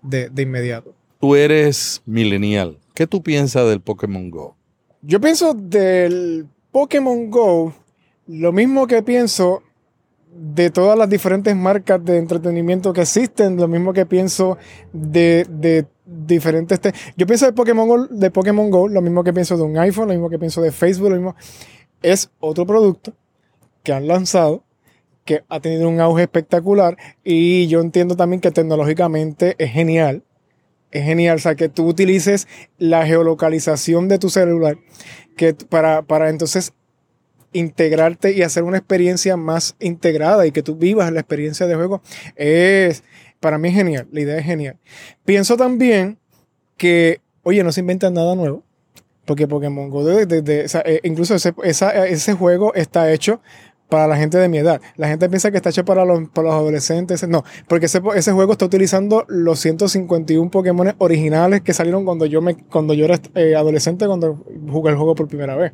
de, 0.01 0.29
de 0.29 0.41
inmediato. 0.41 0.93
Tú 1.19 1.35
eres 1.35 2.01
millennial. 2.05 2.77
¿Qué 2.93 3.07
tú 3.07 3.23
piensas 3.23 3.67
del 3.67 3.81
Pokémon 3.81 4.29
Go? 4.29 4.55
Yo 5.01 5.19
pienso 5.19 5.53
del 5.53 6.47
Pokémon 6.71 7.29
Go 7.31 7.73
lo 8.27 8.51
mismo 8.51 8.87
que 8.87 9.01
pienso 9.01 9.63
de 10.29 10.69
todas 10.69 10.97
las 10.97 11.09
diferentes 11.09 11.55
marcas 11.55 12.03
de 12.03 12.17
entretenimiento 12.17 12.93
que 12.93 13.01
existen, 13.01 13.57
lo 13.57 13.67
mismo 13.67 13.93
que 13.93 14.05
pienso 14.05 14.57
de, 14.93 15.47
de 15.49 15.85
diferentes... 16.07 16.79
te- 16.79 16.93
Yo 17.15 17.27
pienso 17.27 17.45
de 17.45 17.53
Pokémon, 17.53 17.87
Go, 17.87 18.07
de 18.07 18.31
Pokémon 18.31 18.69
Go 18.71 18.87
lo 18.87 19.01
mismo 19.01 19.23
que 19.23 19.33
pienso 19.33 19.57
de 19.57 19.63
un 19.63 19.77
iPhone, 19.77 20.07
lo 20.07 20.13
mismo 20.13 20.29
que 20.29 20.39
pienso 20.39 20.61
de 20.61 20.71
Facebook, 20.71 21.09
lo 21.09 21.15
mismo. 21.15 21.35
Es 22.01 22.29
otro 22.39 22.65
producto 22.65 23.13
que 23.83 23.93
han 23.93 24.07
lanzado 24.07 24.63
que 25.25 25.43
ha 25.49 25.59
tenido 25.59 25.89
un 25.89 25.99
auge 25.99 26.23
espectacular 26.23 26.97
y 27.23 27.67
yo 27.67 27.81
entiendo 27.81 28.15
también 28.15 28.39
que 28.39 28.51
tecnológicamente 28.51 29.55
es 29.57 29.71
genial. 29.71 30.23
Es 30.89 31.03
genial, 31.03 31.35
o 31.35 31.39
sea, 31.39 31.55
que 31.55 31.67
tú 31.67 31.85
utilices 31.85 32.47
la 32.77 33.05
geolocalización 33.05 34.07
de 34.07 34.19
tu 34.19 34.29
celular 34.29 34.77
que 35.35 35.53
para, 35.53 36.01
para 36.03 36.29
entonces 36.29 36.71
integrarte 37.53 38.33
y 38.33 38.41
hacer 38.43 38.63
una 38.63 38.77
experiencia 38.77 39.35
más 39.37 39.75
integrada 39.79 40.45
y 40.47 40.51
que 40.51 40.63
tú 40.63 40.75
vivas 40.75 41.11
la 41.11 41.19
experiencia 41.19 41.65
de 41.67 41.75
juego 41.75 42.01
es 42.35 43.03
para 43.39 43.57
mí 43.57 43.69
es 43.69 43.75
genial, 43.75 44.07
la 44.11 44.21
idea 44.21 44.37
es 44.37 44.45
genial. 44.45 44.77
Pienso 45.25 45.57
también 45.57 46.17
que, 46.77 47.21
oye, 47.43 47.63
no 47.63 47.71
se 47.71 47.81
inventa 47.81 48.09
nada 48.09 48.35
nuevo, 48.35 48.63
porque 49.25 49.47
Pokémon 49.47 49.89
Go, 49.89 50.05
de- 50.05 50.65
eh, 50.85 50.99
incluso 51.03 51.35
ese, 51.35 52.33
juego 52.33 52.73
está 52.73 53.11
hecho 53.11 53.41
para 53.89 54.07
la 54.07 54.17
gente 54.17 54.37
de 54.37 54.49
mi 54.49 54.57
edad. 54.57 54.81
La 54.95 55.07
gente 55.07 55.29
piensa 55.29 55.51
que 55.51 55.57
está 55.57 55.69
hecho 55.69 55.85
para 55.85 56.05
los, 56.05 56.29
adolescentes. 56.35 57.27
No, 57.27 57.43
porque 57.67 57.87
ese, 57.87 57.99
juego 58.31 58.51
está 58.53 58.65
utilizando 58.65 59.25
los 59.27 59.59
151 59.59 60.49
Pokémon 60.49 60.95
originales 60.97 61.61
que 61.61 61.73
salieron 61.73 62.05
cuando 62.05 62.25
yo, 62.25 62.41
me, 62.41 62.57
era 62.95 63.19
eh, 63.35 63.55
adolescente, 63.55 64.07
cuando 64.07 64.43
jugué 64.69 64.91
el 64.91 64.97
juego 64.97 65.15
por 65.15 65.27
primera 65.27 65.55
vez. 65.55 65.73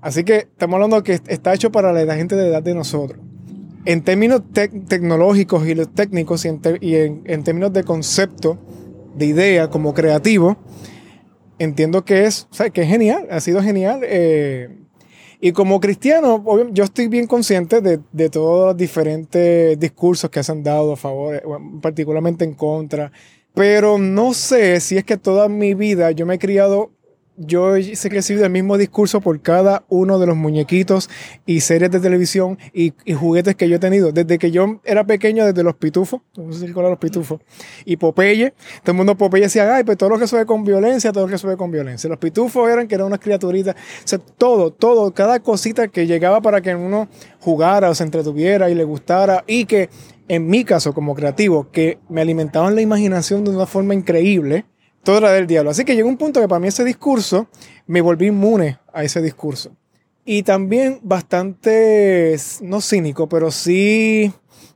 Así 0.00 0.22
que 0.24 0.36
estamos 0.36 0.74
hablando 0.74 1.02
que 1.02 1.18
está 1.28 1.54
hecho 1.54 1.72
para 1.72 1.92
la 1.92 2.16
gente 2.16 2.36
de 2.36 2.48
edad 2.48 2.62
de 2.62 2.74
nosotros. 2.74 3.18
En 3.86 4.02
términos 4.02 4.42
tec- 4.52 4.88
tecnológicos 4.88 5.66
y 5.66 5.74
los 5.74 5.92
técnicos 5.92 6.44
y, 6.44 6.48
en, 6.96 7.44
términos 7.44 7.72
de 7.72 7.84
concepto, 7.84 8.58
de 9.14 9.26
idea 9.26 9.68
como 9.68 9.92
creativo, 9.94 10.56
entiendo 11.58 12.04
que 12.04 12.24
es, 12.24 12.48
o 12.50 12.54
sea, 12.54 12.70
que 12.70 12.82
es 12.82 12.88
genial, 12.88 13.28
ha 13.30 13.40
sido 13.40 13.62
genial. 13.62 14.00
eh, 14.02 14.68
y 15.40 15.52
como 15.52 15.78
cristiano, 15.78 16.42
yo 16.72 16.84
estoy 16.84 17.08
bien 17.08 17.26
consciente 17.26 17.82
de, 17.82 18.00
de 18.12 18.30
todos 18.30 18.68
los 18.68 18.76
diferentes 18.78 19.78
discursos 19.78 20.30
que 20.30 20.42
se 20.42 20.50
han 20.52 20.62
dado 20.62 20.94
a 20.94 20.96
favor, 20.96 21.34
eh, 21.34 21.42
particularmente 21.82 22.46
en 22.46 22.54
contra, 22.54 23.12
pero 23.52 23.98
no 23.98 24.32
sé 24.32 24.80
si 24.80 24.96
es 24.96 25.04
que 25.04 25.18
toda 25.18 25.48
mi 25.50 25.74
vida 25.74 26.10
yo 26.12 26.24
me 26.24 26.36
he 26.36 26.38
criado, 26.38 26.92
yo 27.36 27.76
he 27.76 27.94
recibido 28.10 28.44
el 28.44 28.50
mismo 28.50 28.78
discurso 28.78 29.20
por 29.20 29.40
cada 29.40 29.84
uno 29.88 30.18
de 30.18 30.26
los 30.26 30.36
muñequitos 30.36 31.10
y 31.46 31.60
series 31.60 31.90
de 31.90 32.00
televisión 32.00 32.58
y, 32.72 32.94
juguetes 33.14 33.56
que 33.56 33.68
yo 33.68 33.76
he 33.76 33.78
tenido. 33.78 34.12
Desde 34.12 34.38
que 34.38 34.50
yo 34.50 34.80
era 34.84 35.04
pequeño, 35.04 35.44
desde 35.44 35.62
los 35.62 35.74
pitufos, 35.74 36.20
no 36.36 36.52
sé 36.52 36.66
si 36.66 36.72
los 36.72 36.98
pitufos, 36.98 37.40
y 37.84 37.96
Popeye, 37.96 38.52
todo 38.82 38.92
el 38.92 38.96
mundo 38.96 39.16
Popeye 39.16 39.44
decía, 39.44 39.74
ay, 39.74 39.84
pues 39.84 39.98
todo 39.98 40.10
lo 40.10 40.18
que 40.18 40.26
se 40.26 40.36
ve 40.36 40.46
con 40.46 40.64
violencia, 40.64 41.12
todo 41.12 41.24
lo 41.26 41.30
que 41.30 41.38
se 41.38 41.46
ve 41.46 41.56
con 41.56 41.70
violencia. 41.70 42.08
Los 42.08 42.18
pitufos 42.18 42.70
eran 42.70 42.86
que 42.86 42.94
eran 42.94 43.06
unas 43.06 43.20
criaturitas, 43.20 43.74
o 43.74 44.08
sea, 44.08 44.18
todo, 44.18 44.72
todo, 44.72 45.12
cada 45.12 45.40
cosita 45.40 45.88
que 45.88 46.06
llegaba 46.06 46.40
para 46.40 46.60
que 46.60 46.74
uno 46.74 47.08
jugara 47.40 47.90
o 47.90 47.94
se 47.94 48.04
entretuviera 48.04 48.70
y 48.70 48.74
le 48.74 48.84
gustara 48.84 49.44
y 49.46 49.64
que 49.64 49.88
en 50.28 50.46
mi 50.46 50.64
caso 50.64 50.94
como 50.94 51.14
creativo, 51.14 51.70
que 51.70 51.98
me 52.08 52.20
alimentaban 52.20 52.74
la 52.74 52.80
imaginación 52.80 53.44
de 53.44 53.50
una 53.50 53.66
forma 53.66 53.94
increíble, 53.94 54.64
todo 55.04 55.18
era 55.18 55.32
del 55.32 55.46
diablo. 55.46 55.70
Así 55.70 55.84
que 55.84 55.94
llegó 55.94 56.08
un 56.08 56.16
punto 56.16 56.40
que 56.40 56.48
para 56.48 56.58
mí 56.58 56.68
ese 56.68 56.84
discurso, 56.84 57.46
me 57.86 58.00
volví 58.00 58.26
inmune 58.26 58.78
a 58.92 59.04
ese 59.04 59.22
discurso. 59.22 59.76
Y 60.24 60.42
también 60.42 61.00
bastante, 61.02 62.36
no 62.62 62.80
cínico, 62.80 63.28
pero 63.28 63.50
sí 63.50 64.32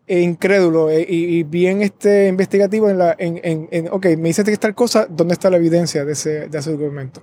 eh, 0.06 0.20
incrédulo 0.20 0.90
eh, 0.90 1.06
y, 1.08 1.42
bien 1.42 1.80
este, 1.80 2.28
investigativo 2.28 2.90
en 2.90 2.98
la, 2.98 3.16
en, 3.18 3.68
en, 3.70 3.88
ok, 3.90 4.06
me 4.18 4.28
dice 4.28 4.44
que 4.44 4.56
tal 4.58 4.74
cosa, 4.74 5.06
¿dónde 5.08 5.32
está 5.32 5.48
la 5.48 5.56
evidencia 5.56 6.04
de 6.04 6.12
ese, 6.12 6.48
de 6.48 6.58
ese 6.58 6.72
documento? 6.72 7.22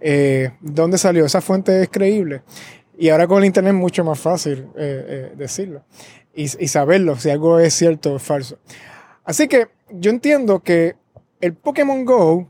Eh, 0.00 0.52
¿Dónde 0.60 0.96
salió? 0.96 1.26
Esa 1.26 1.42
fuente 1.42 1.82
es 1.82 1.88
creíble. 1.90 2.42
Y 2.96 3.10
ahora 3.10 3.26
con 3.26 3.38
el 3.38 3.44
internet 3.44 3.74
es 3.74 3.80
mucho 3.80 4.02
más 4.02 4.18
fácil 4.18 4.66
eh, 4.76 5.32
decirlo 5.36 5.84
y 6.34 6.68
saberlo, 6.68 7.16
si 7.16 7.30
algo 7.30 7.58
es 7.58 7.74
cierto 7.74 8.14
o 8.14 8.18
falso. 8.20 8.58
Así 9.24 9.48
que 9.48 9.66
yo 9.90 10.10
entiendo 10.10 10.60
que 10.60 10.94
el 11.40 11.54
Pokémon 11.54 12.04
Go 12.04 12.48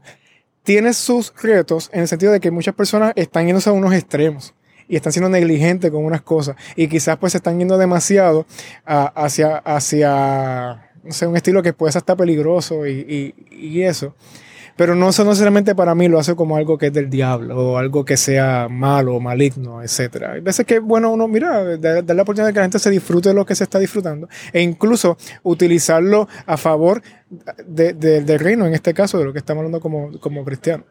tiene 0.63 0.93
sus 0.93 1.33
retos 1.43 1.91
en 1.93 2.01
el 2.03 2.09
sentido 2.09 2.33
de 2.33 2.41
que 2.41 2.51
muchas 2.51 2.75
personas 2.75 3.13
están 3.17 3.47
yéndose 3.47 3.71
a 3.71 3.73
unos 3.73 3.95
extremos 3.95 4.55
y 4.87 4.97
están 4.97 5.13
siendo 5.13 5.29
negligentes 5.31 5.91
con 5.91 6.05
unas 6.05 6.23
cosas 6.23 6.57
y 6.77 6.89
quizás 6.89 7.17
pues 7.19 7.33
se 7.33 7.39
están 7.39 7.59
yendo 7.59 7.79
demasiado 7.79 8.47
hacia, 8.85 9.59
hacia 9.59 10.91
no 11.03 11.13
sé, 11.13 11.27
un 11.27 11.37
estilo 11.37 11.63
que 11.63 11.73
puede 11.73 11.93
ser 11.93 12.01
hasta 12.01 12.17
peligroso 12.17 12.87
y- 12.87 13.35
y 13.51 13.83
eso. 13.83 14.15
Pero 14.79 14.95
no 14.95 15.09
eso 15.09 15.25
necesariamente 15.25 15.75
para 15.75 15.95
mí 15.97 16.07
lo 16.07 16.19
hace 16.21 16.37
como 16.37 16.57
algo 16.57 16.79
que 16.79 16.87
es 16.87 16.93
del 16.93 17.11
diablo 17.11 17.73
o 17.73 17.79
algo 17.79 18.05
que 18.05 18.17
sea 18.17 18.69
malo 18.71 19.17
o 19.17 19.21
maligno, 19.21 19.83
etc. 19.83 20.23
Hay 20.35 20.41
veces 20.41 20.65
que 20.65 20.79
bueno 20.79 21.11
uno, 21.13 21.27
mira, 21.27 21.77
dar 21.77 22.05
la 22.17 22.23
oportunidad 22.23 22.47
de 22.47 22.53
que 22.53 22.61
la 22.61 22.65
gente 22.65 22.79
se 22.79 22.89
disfrute 22.91 23.31
de 23.31 23.35
lo 23.35 23.45
que 23.45 23.57
se 23.57 23.65
está 23.65 23.81
disfrutando 23.81 24.29
e 24.53 24.63
incluso 24.63 25.17
utilizarlo 25.43 26.29
a 26.47 26.57
favor 26.57 27.03
de- 27.67 27.93
de- 27.93 28.23
del 28.23 28.39
reino, 28.39 28.67
en 28.67 28.75
este 28.75 28.95
caso, 28.95 29.19
de 29.19 29.25
lo 29.25 29.33
que 29.33 29.41
estamos 29.41 29.63
hablando 29.63 29.81
como, 29.81 30.17
como 30.21 30.45
cristianos. 30.45 30.87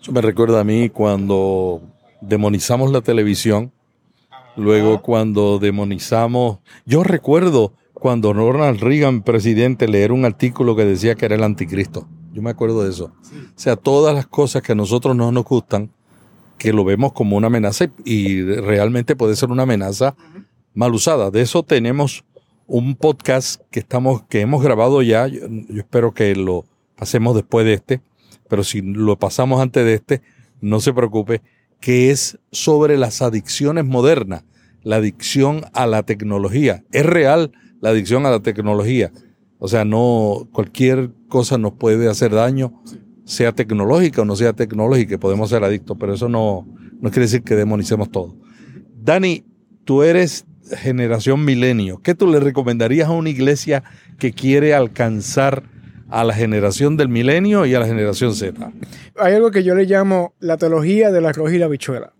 Eso 0.00 0.10
me 0.10 0.22
recuerda 0.22 0.60
a 0.60 0.64
mí 0.64 0.88
cuando 0.88 1.82
demonizamos 2.22 2.90
la 2.90 3.02
televisión, 3.02 3.72
luego 4.56 5.02
cuando 5.02 5.58
demonizamos, 5.58 6.60
yo 6.86 7.04
recuerdo 7.04 7.74
cuando 7.92 8.32
Ronald 8.32 8.80
Reagan, 8.80 9.22
presidente, 9.22 9.86
leer 9.86 10.12
un 10.12 10.24
artículo 10.24 10.74
que 10.74 10.84
decía 10.86 11.14
que 11.14 11.26
era 11.26 11.34
el 11.36 11.44
anticristo. 11.44 12.08
Yo 12.32 12.42
me 12.42 12.50
acuerdo 12.50 12.82
de 12.82 12.90
eso. 12.90 13.12
O 13.22 13.58
sea, 13.58 13.76
todas 13.76 14.14
las 14.14 14.26
cosas 14.26 14.62
que 14.62 14.72
a 14.72 14.74
nosotros 14.74 15.14
no 15.14 15.30
nos 15.32 15.44
gustan, 15.44 15.90
que 16.58 16.72
lo 16.72 16.84
vemos 16.84 17.12
como 17.12 17.36
una 17.36 17.48
amenaza 17.48 17.90
y, 18.04 18.42
realmente 18.42 19.16
puede 19.16 19.36
ser 19.36 19.50
una 19.50 19.64
amenaza 19.64 20.14
mal 20.74 20.94
usada. 20.94 21.30
De 21.30 21.42
eso 21.42 21.62
tenemos 21.62 22.24
un 22.66 22.94
podcast 22.94 23.60
que 23.70 23.80
estamos, 23.80 24.22
que 24.28 24.40
hemos 24.40 24.62
grabado 24.62 25.02
ya. 25.02 25.26
Yo, 25.26 25.40
yo 25.48 25.80
espero 25.80 26.14
que 26.14 26.34
lo 26.34 26.64
pasemos 26.96 27.34
después 27.34 27.66
de 27.66 27.74
este, 27.74 28.00
pero 28.48 28.64
si 28.64 28.80
lo 28.80 29.18
pasamos 29.18 29.60
antes 29.60 29.84
de 29.84 29.94
este, 29.94 30.22
no 30.60 30.80
se 30.80 30.92
preocupe, 30.92 31.42
que 31.80 32.10
es 32.10 32.38
sobre 32.52 32.96
las 32.96 33.20
adicciones 33.20 33.84
modernas, 33.84 34.44
la 34.84 34.96
adicción 34.96 35.64
a 35.74 35.86
la 35.86 36.04
tecnología. 36.04 36.84
Es 36.92 37.04
real 37.04 37.52
la 37.80 37.90
adicción 37.90 38.24
a 38.24 38.30
la 38.30 38.40
tecnología. 38.40 39.12
O 39.64 39.68
sea, 39.68 39.84
no 39.84 40.48
cualquier 40.50 41.10
cosa 41.28 41.56
nos 41.56 41.74
puede 41.74 42.10
hacer 42.10 42.32
daño, 42.32 42.82
sea 43.24 43.52
tecnológica 43.52 44.22
o 44.22 44.24
no 44.24 44.34
sea 44.34 44.54
tecnológica, 44.54 45.18
podemos 45.18 45.50
ser 45.50 45.62
adictos, 45.62 45.96
pero 46.00 46.14
eso 46.14 46.28
no, 46.28 46.66
no 47.00 47.10
quiere 47.10 47.26
decir 47.26 47.44
que 47.44 47.54
demonicemos 47.54 48.10
todo. 48.10 48.34
Dani, 49.00 49.44
tú 49.84 50.02
eres 50.02 50.46
generación 50.78 51.44
milenio. 51.44 52.02
¿Qué 52.02 52.16
tú 52.16 52.26
le 52.26 52.40
recomendarías 52.40 53.06
a 53.06 53.12
una 53.12 53.30
iglesia 53.30 53.84
que 54.18 54.32
quiere 54.32 54.74
alcanzar 54.74 55.62
a 56.08 56.24
la 56.24 56.34
generación 56.34 56.96
del 56.96 57.08
milenio 57.08 57.64
y 57.64 57.76
a 57.76 57.78
la 57.78 57.86
generación 57.86 58.34
Z? 58.34 58.72
Hay 59.16 59.34
algo 59.34 59.52
que 59.52 59.62
yo 59.62 59.76
le 59.76 59.84
llamo 59.84 60.34
la 60.40 60.56
teología 60.56 61.12
del 61.12 61.24
arroz 61.24 61.52
y 61.52 61.58
la 61.58 61.68
bichuela. 61.68 62.14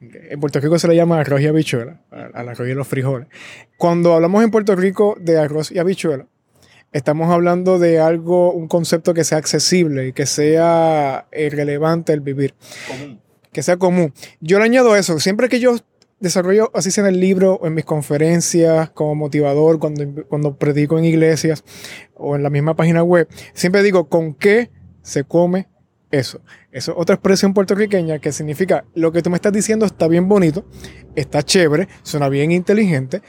En 0.00 0.38
Puerto 0.38 0.60
Rico 0.60 0.78
se 0.78 0.86
le 0.86 0.94
llama 0.94 1.18
arroz 1.18 1.40
y 1.40 1.48
habichuela, 1.48 2.02
al 2.12 2.48
arroz 2.48 2.68
y 2.68 2.74
los 2.74 2.86
frijoles. 2.86 3.26
Cuando 3.76 4.14
hablamos 4.14 4.44
en 4.44 4.52
Puerto 4.52 4.76
Rico 4.76 5.16
de 5.20 5.38
arroz 5.38 5.72
y 5.72 5.80
habichuela, 5.80 6.28
estamos 6.92 7.30
hablando 7.30 7.78
de 7.78 7.98
algo, 7.98 8.52
un 8.52 8.68
concepto 8.68 9.14
que 9.14 9.24
sea 9.24 9.38
accesible 9.38 10.08
y 10.08 10.12
que 10.12 10.26
sea 10.26 11.26
eh, 11.32 11.50
relevante 11.50 12.12
el 12.12 12.20
vivir. 12.20 12.54
Que 13.52 13.62
sea 13.62 13.76
común. 13.76 14.14
Yo 14.40 14.58
le 14.58 14.64
añado 14.64 14.96
eso. 14.96 15.18
Siempre 15.20 15.48
que 15.48 15.60
yo 15.60 15.76
desarrollo, 16.22 16.70
así 16.72 16.90
sea 16.90 17.06
en 17.06 17.14
el 17.14 17.20
libro 17.20 17.54
o 17.54 17.66
en 17.66 17.74
mis 17.74 17.84
conferencias 17.84 18.90
como 18.90 19.14
motivador, 19.14 19.78
cuando, 19.78 20.24
cuando 20.28 20.56
predico 20.56 20.96
en 20.96 21.04
iglesias 21.04 21.64
o 22.14 22.36
en 22.36 22.42
la 22.42 22.50
misma 22.50 22.76
página 22.76 23.02
web, 23.02 23.28
siempre 23.52 23.82
digo, 23.82 24.08
¿con 24.08 24.34
qué 24.34 24.70
se 25.02 25.24
come 25.24 25.68
eso? 26.12 26.40
Eso 26.70 26.92
es 26.92 26.98
otra 26.98 27.16
expresión 27.16 27.52
puertorriqueña 27.52 28.20
que 28.20 28.30
significa, 28.30 28.84
lo 28.94 29.10
que 29.10 29.20
tú 29.20 29.30
me 29.30 29.36
estás 29.36 29.52
diciendo 29.52 29.84
está 29.84 30.06
bien 30.06 30.28
bonito, 30.28 30.64
está 31.16 31.42
chévere, 31.42 31.88
suena 32.04 32.28
bien 32.28 32.52
inteligente, 32.52 33.20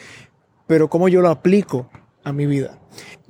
pero 0.67 0.88
¿cómo 0.88 1.10
yo 1.10 1.21
lo 1.21 1.30
aplico 1.30 1.89
a 2.23 2.32
mi 2.32 2.45
vida? 2.45 2.80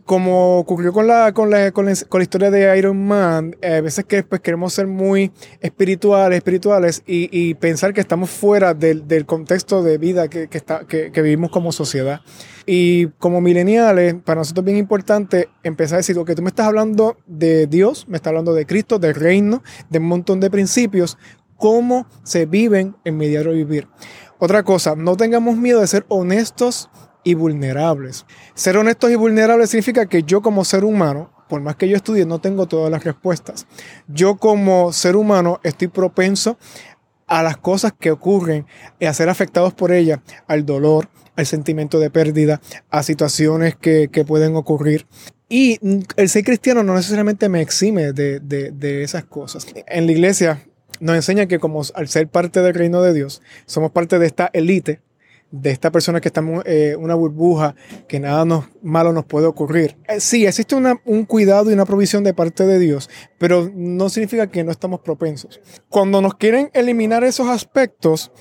Como 0.06 0.60
ocurrió 0.60 0.92
con 0.92 1.08
la, 1.08 1.32
con 1.34 1.50
la, 1.50 1.72
con 1.72 1.86
la, 1.86 1.94
con 2.10 2.20
la 2.20 2.24
historia 2.24 2.52
de 2.52 2.78
Iron 2.78 3.06
Man, 3.08 3.56
eh, 3.62 3.76
a 3.76 3.82
veces 3.82 4.06
que 4.06 4.24
pues, 4.24 4.42
queremos 4.42 4.74
ser 4.74 4.88
muy 4.88 5.32
espirituales, 5.62 6.38
espirituales 6.38 7.04
y, 7.08 7.30
y 7.32 7.54
pensar 7.56 7.94
que 7.94 8.02
estamos 8.02 8.30
fuera 8.30 8.74
del, 8.74 9.08
del 9.08 9.26
contexto 9.26 9.82
de 9.82 9.98
vida 9.98 10.28
que, 10.28 10.50
que, 10.50 10.58
está, 10.58 10.86
que, 10.86 11.12
que, 11.12 11.22
vivimos 11.22 11.52
como 11.52 11.72
sociedad. 11.72 12.22
Y 12.66 13.08
como 13.20 13.42
mileniales, 13.42 14.16
para 14.16 14.42
nosotros 14.42 14.64
es 14.64 14.66
bien 14.66 14.78
importante 14.78 15.50
empezar 15.64 15.96
a 15.96 15.98
decir, 15.98 16.18
que 16.26 16.36
tú 16.36 16.42
me 16.42 16.50
estás 16.50 16.68
hablando 16.68 17.18
de 17.26 17.68
Dios, 17.68 18.08
me 18.08 18.18
estás 18.18 18.32
hablando 18.32 18.54
de 18.54 18.66
Cristo, 18.66 19.00
del 19.00 19.16
reino, 19.16 19.64
de 19.90 20.00
un 20.00 20.06
montón 20.06 20.40
de 20.40 20.50
principios, 20.50 21.18
cómo 21.58 22.08
se 22.24 22.46
viven 22.46 22.96
en 23.06 23.18
mi 23.18 23.28
diario 23.28 23.54
vivir. 23.54 23.88
Otra 24.40 24.64
cosa, 24.64 24.96
no 24.96 25.16
tengamos 25.16 25.56
miedo 25.56 25.80
de 25.80 25.88
ser 25.88 26.06
honestos 26.10 26.90
y 27.24 27.34
vulnerables. 27.34 28.26
Ser 28.54 28.78
honestos 28.78 29.12
y 29.12 29.16
vulnerables 29.16 29.70
significa 29.70 30.06
que 30.06 30.24
yo 30.24 30.42
como 30.42 30.66
ser 30.66 30.84
humano 30.84 31.34
por 31.54 31.62
más 31.62 31.76
que 31.76 31.88
yo 31.88 31.96
estudie, 31.96 32.26
no 32.26 32.40
tengo 32.40 32.66
todas 32.66 32.90
las 32.90 33.04
respuestas. 33.04 33.68
Yo 34.08 34.38
como 34.38 34.92
ser 34.92 35.16
humano 35.16 35.60
estoy 35.62 35.88
propenso 35.88 36.58
a 37.28 37.44
las 37.44 37.58
cosas 37.58 37.94
que 37.94 38.10
ocurren 38.10 38.66
y 39.00 39.06
a 39.06 39.14
ser 39.14 39.30
afectados 39.30 39.72
por 39.72 39.92
ellas, 39.92 40.20
al 40.48 40.66
dolor, 40.66 41.10
al 41.36 41.46
sentimiento 41.46 42.00
de 42.00 42.10
pérdida, 42.10 42.60
a 42.90 43.04
situaciones 43.04 43.76
que, 43.76 44.10
pueden 44.26 44.56
ocurrir. 44.56 45.06
Y 45.48 45.80
el 46.16 46.30
ser 46.30 46.44
cristiano 46.44 46.82
no 46.82 46.96
necesariamente 46.96 47.50
me 47.50 47.62
exime 47.62 48.14
de, 48.14 48.40
de 48.40 49.04
esas 49.04 49.24
cosas. 49.24 49.68
En 49.86 50.08
la 50.08 50.12
iglesia 50.12 50.66
nos 51.00 51.16
enseña 51.16 51.46
que 51.46 51.60
como 51.60 51.84
al 51.94 52.08
ser 52.08 52.28
parte 52.30 52.62
del 52.62 52.74
reino 52.74 53.04
de 53.04 53.14
Dios, 53.14 53.44
somos 53.68 53.92
parte 53.92 54.18
de 54.18 54.26
esta 54.26 54.50
élite 54.54 55.02
de 55.54 55.70
esta 55.70 55.92
persona 55.92 56.20
que 56.20 56.30
estamos 56.30 56.66
en 56.66 56.94
eh, 56.94 56.96
una 56.96 57.14
burbuja, 57.14 57.76
que 58.08 58.20
nada 58.20 58.44
malo 58.82 59.14
nos 59.14 59.26
puede 59.26 59.46
ocurrir. 59.46 59.96
Eh, 60.08 60.20
sí, 60.20 60.48
existe 60.48 60.76
un 60.76 61.26
cuidado 61.26 61.70
y 61.70 61.76
una 61.76 61.86
provisión 61.86 62.24
de 62.24 62.34
parte 62.34 62.66
de 62.66 62.80
Dios, 62.80 63.08
pero 63.38 63.70
no 63.72 64.10
significa 64.10 64.48
que 64.48 64.64
no 64.64 64.72
estamos 64.72 65.02
propensos. 65.02 65.62
Cuando 65.90 66.22
nos 66.22 66.34
quieren 66.36 66.72
eliminar 66.74 67.24
esos 67.24 67.50
aspectos, 67.50 68.32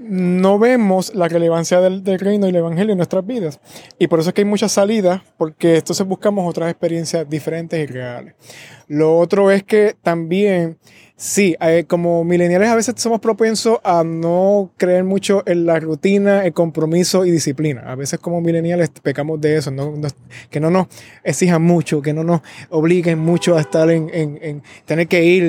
no 0.00 0.58
vemos 0.58 1.14
la 1.14 1.28
relevancia 1.28 1.80
del, 1.80 2.02
del, 2.02 2.18
reino 2.18 2.46
y 2.46 2.50
el 2.50 2.56
evangelio 2.56 2.92
en 2.92 2.98
nuestras 2.98 3.24
vidas. 3.24 3.60
Y 4.00 4.08
por 4.08 4.18
eso 4.18 4.30
es 4.30 4.34
que 4.34 4.40
hay 4.40 4.44
muchas 4.44 4.72
salidas, 4.72 5.22
porque 5.36 5.76
entonces 5.76 6.04
buscamos 6.06 6.48
otras 6.48 6.70
experiencias 6.70 7.28
diferentes 7.30 7.78
y 7.78 7.86
reales. 7.86 8.34
Lo 8.88 9.16
otro 9.16 9.52
es 9.52 9.62
que 9.62 9.96
también 10.02 10.78
Sí, 11.20 11.56
eh, 11.60 11.84
como 11.88 12.22
millennials 12.22 12.68
a 12.68 12.76
veces 12.76 12.94
somos 12.98 13.18
propensos 13.18 13.80
a 13.82 14.04
no 14.04 14.70
creer 14.76 15.02
mucho 15.02 15.42
en 15.46 15.66
la 15.66 15.80
rutina, 15.80 16.44
el 16.44 16.52
compromiso 16.52 17.26
y 17.26 17.32
disciplina. 17.32 17.90
A 17.90 17.96
veces 17.96 18.20
como 18.20 18.40
millennials 18.40 18.90
pecamos 19.02 19.40
de 19.40 19.56
eso, 19.56 19.72
que 20.48 20.60
no 20.60 20.70
nos 20.70 20.86
exijan 21.24 21.60
mucho, 21.60 22.00
que 22.02 22.14
no 22.14 22.22
nos 22.22 22.42
obliguen 22.70 23.18
mucho 23.18 23.56
a 23.56 23.60
estar 23.62 23.90
en, 23.90 24.62
tener 24.84 25.08
que 25.08 25.24
ir 25.24 25.42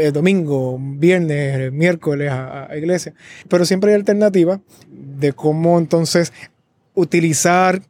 el 0.00 0.12
domingo, 0.14 0.78
viernes, 0.80 1.70
miércoles 1.70 2.30
a, 2.30 2.72
a 2.72 2.76
iglesia. 2.78 3.12
Pero 3.46 3.66
siempre 3.66 3.90
hay 3.90 3.96
alternativas 3.96 4.60
de 4.88 5.34
cómo 5.34 5.78
entonces 5.78 6.32
utilizar 6.94 7.82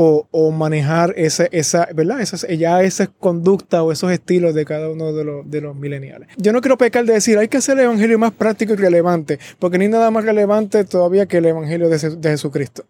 o, 0.00 0.52
manejar 0.52 1.12
esa, 1.16 1.48
¿verdad? 1.92 2.20
ya 2.56 2.82
esa 2.84 3.08
conducta 3.08 3.82
o 3.82 3.90
esos 3.90 4.12
estilos 4.12 4.54
de 4.54 4.64
cada 4.64 4.88
uno 4.88 5.12
de 5.12 5.24
los, 5.24 5.50
de 5.50 5.60
los 5.60 5.74
mileniales. 5.74 6.28
Yo 6.36 6.52
no 6.52 6.60
quiero 6.60 6.78
pecar 6.78 7.04
de 7.04 7.14
decir, 7.14 7.36
hay 7.36 7.48
que 7.48 7.56
hacer 7.56 7.76
el 7.78 7.84
evangelio 7.84 8.16
más 8.16 8.30
práctico 8.30 8.74
y 8.74 8.76
relevante, 8.76 9.40
porque 9.58 9.76
ni 9.76 9.88
nada 9.88 10.12
más 10.12 10.24
relevante 10.24 10.84
todavía 10.84 11.26
que 11.26 11.38
el 11.38 11.46
evangelio 11.46 11.88
de, 11.88 11.98
de 11.98 12.30
Jesucristo 12.30 12.84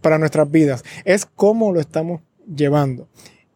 para 0.00 0.18
nuestras 0.18 0.50
vidas. 0.50 0.82
Es 1.04 1.26
cómo 1.26 1.74
lo 1.74 1.80
estamos 1.80 2.22
llevando. 2.46 3.06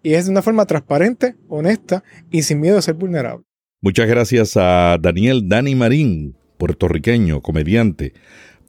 Y 0.02 0.12
es 0.12 0.26
de 0.26 0.32
una 0.32 0.42
forma 0.42 0.66
transparente, 0.66 1.36
honesta 1.48 2.04
y 2.30 2.42
sin 2.42 2.60
miedo 2.60 2.76
a 2.76 2.82
ser 2.82 2.96
vulnerable. 2.96 3.44
Muchas 3.80 4.08
gracias 4.08 4.58
a 4.58 4.98
Daniel 5.00 5.48
Dani 5.48 5.74
Marín, 5.74 6.36
puertorriqueño, 6.58 7.40
comediante 7.40 8.12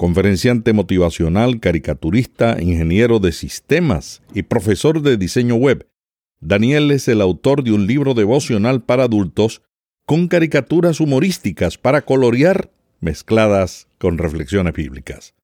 conferenciante 0.02 0.74
motivacional, 0.74 1.60
caricaturista, 1.60 2.60
ingeniero 2.60 3.20
de 3.20 3.32
sistemas 3.32 4.24
y 4.34 4.42
profesor 4.42 5.04
de 5.04 5.16
diseño 5.16 5.54
web. 5.54 5.88
Daniel 6.40 6.90
es 6.90 7.08
el 7.08 7.22
autor 7.22 7.64
de 7.64 7.72
un 7.72 7.86
libro 7.86 8.16
devocional 8.16 8.82
para 8.82 9.04
adultos 9.04 9.62
con 10.08 10.28
caricaturas 10.28 11.02
humorísticas 11.02 11.78
para 11.78 12.02
colorear 12.02 12.72
mezcladas 13.00 13.88
con 14.00 14.18
reflexiones 14.18 14.74
bíblicas. 14.74 15.36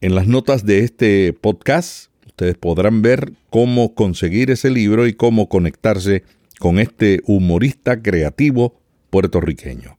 En 0.00 0.14
las 0.14 0.28
notas 0.28 0.64
de 0.64 0.84
este 0.84 1.32
podcast 1.32 2.12
ustedes 2.26 2.56
podrán 2.56 3.02
ver 3.02 3.32
cómo 3.50 3.96
conseguir 3.96 4.52
ese 4.52 4.70
libro 4.70 5.08
y 5.08 5.14
cómo 5.14 5.48
conectarse 5.48 6.22
con 6.60 6.78
este 6.78 7.22
humorista 7.26 8.00
creativo 8.00 8.80
puertorriqueño. 9.10 9.98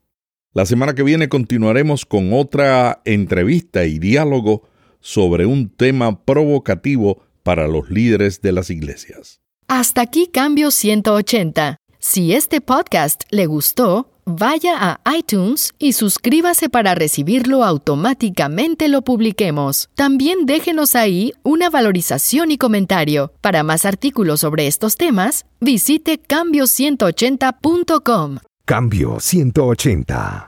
La 0.57 0.65
semana 0.65 0.95
que 0.95 1.03
viene 1.03 1.29
continuaremos 1.29 2.07
con 2.07 2.33
otra 2.33 3.03
entrevista 3.05 3.85
y 3.85 3.99
diálogo 3.99 4.63
sobre 5.01 5.45
un 5.45 5.69
tema 5.69 6.23
provocativo 6.23 7.21
para 7.43 7.67
los 7.67 7.91
líderes 7.91 8.41
de 8.41 8.53
las 8.53 8.71
iglesias. 8.71 9.39
Hasta 9.67 10.01
aquí 10.01 10.25
Cambio 10.25 10.71
180. 10.71 11.77
Si 11.99 12.33
este 12.33 12.59
podcast 12.59 13.21
le 13.29 13.45
gustó, 13.45 14.09
vaya 14.25 14.73
a 14.79 14.99
iTunes 15.15 15.75
y 15.77 15.93
suscríbase 15.93 16.69
para 16.69 16.95
recibirlo 16.95 17.63
automáticamente 17.63 18.87
lo 18.87 19.03
publiquemos. 19.03 19.91
También 19.93 20.47
déjenos 20.47 20.95
ahí 20.95 21.33
una 21.43 21.69
valorización 21.69 22.49
y 22.49 22.57
comentario. 22.57 23.31
Para 23.41 23.61
más 23.61 23.85
artículos 23.85 24.39
sobre 24.39 24.65
estos 24.65 24.97
temas, 24.97 25.45
visite 25.59 26.19
cambio180.com. 26.19 28.39
Cambio 28.65 29.19
180. 29.21 30.45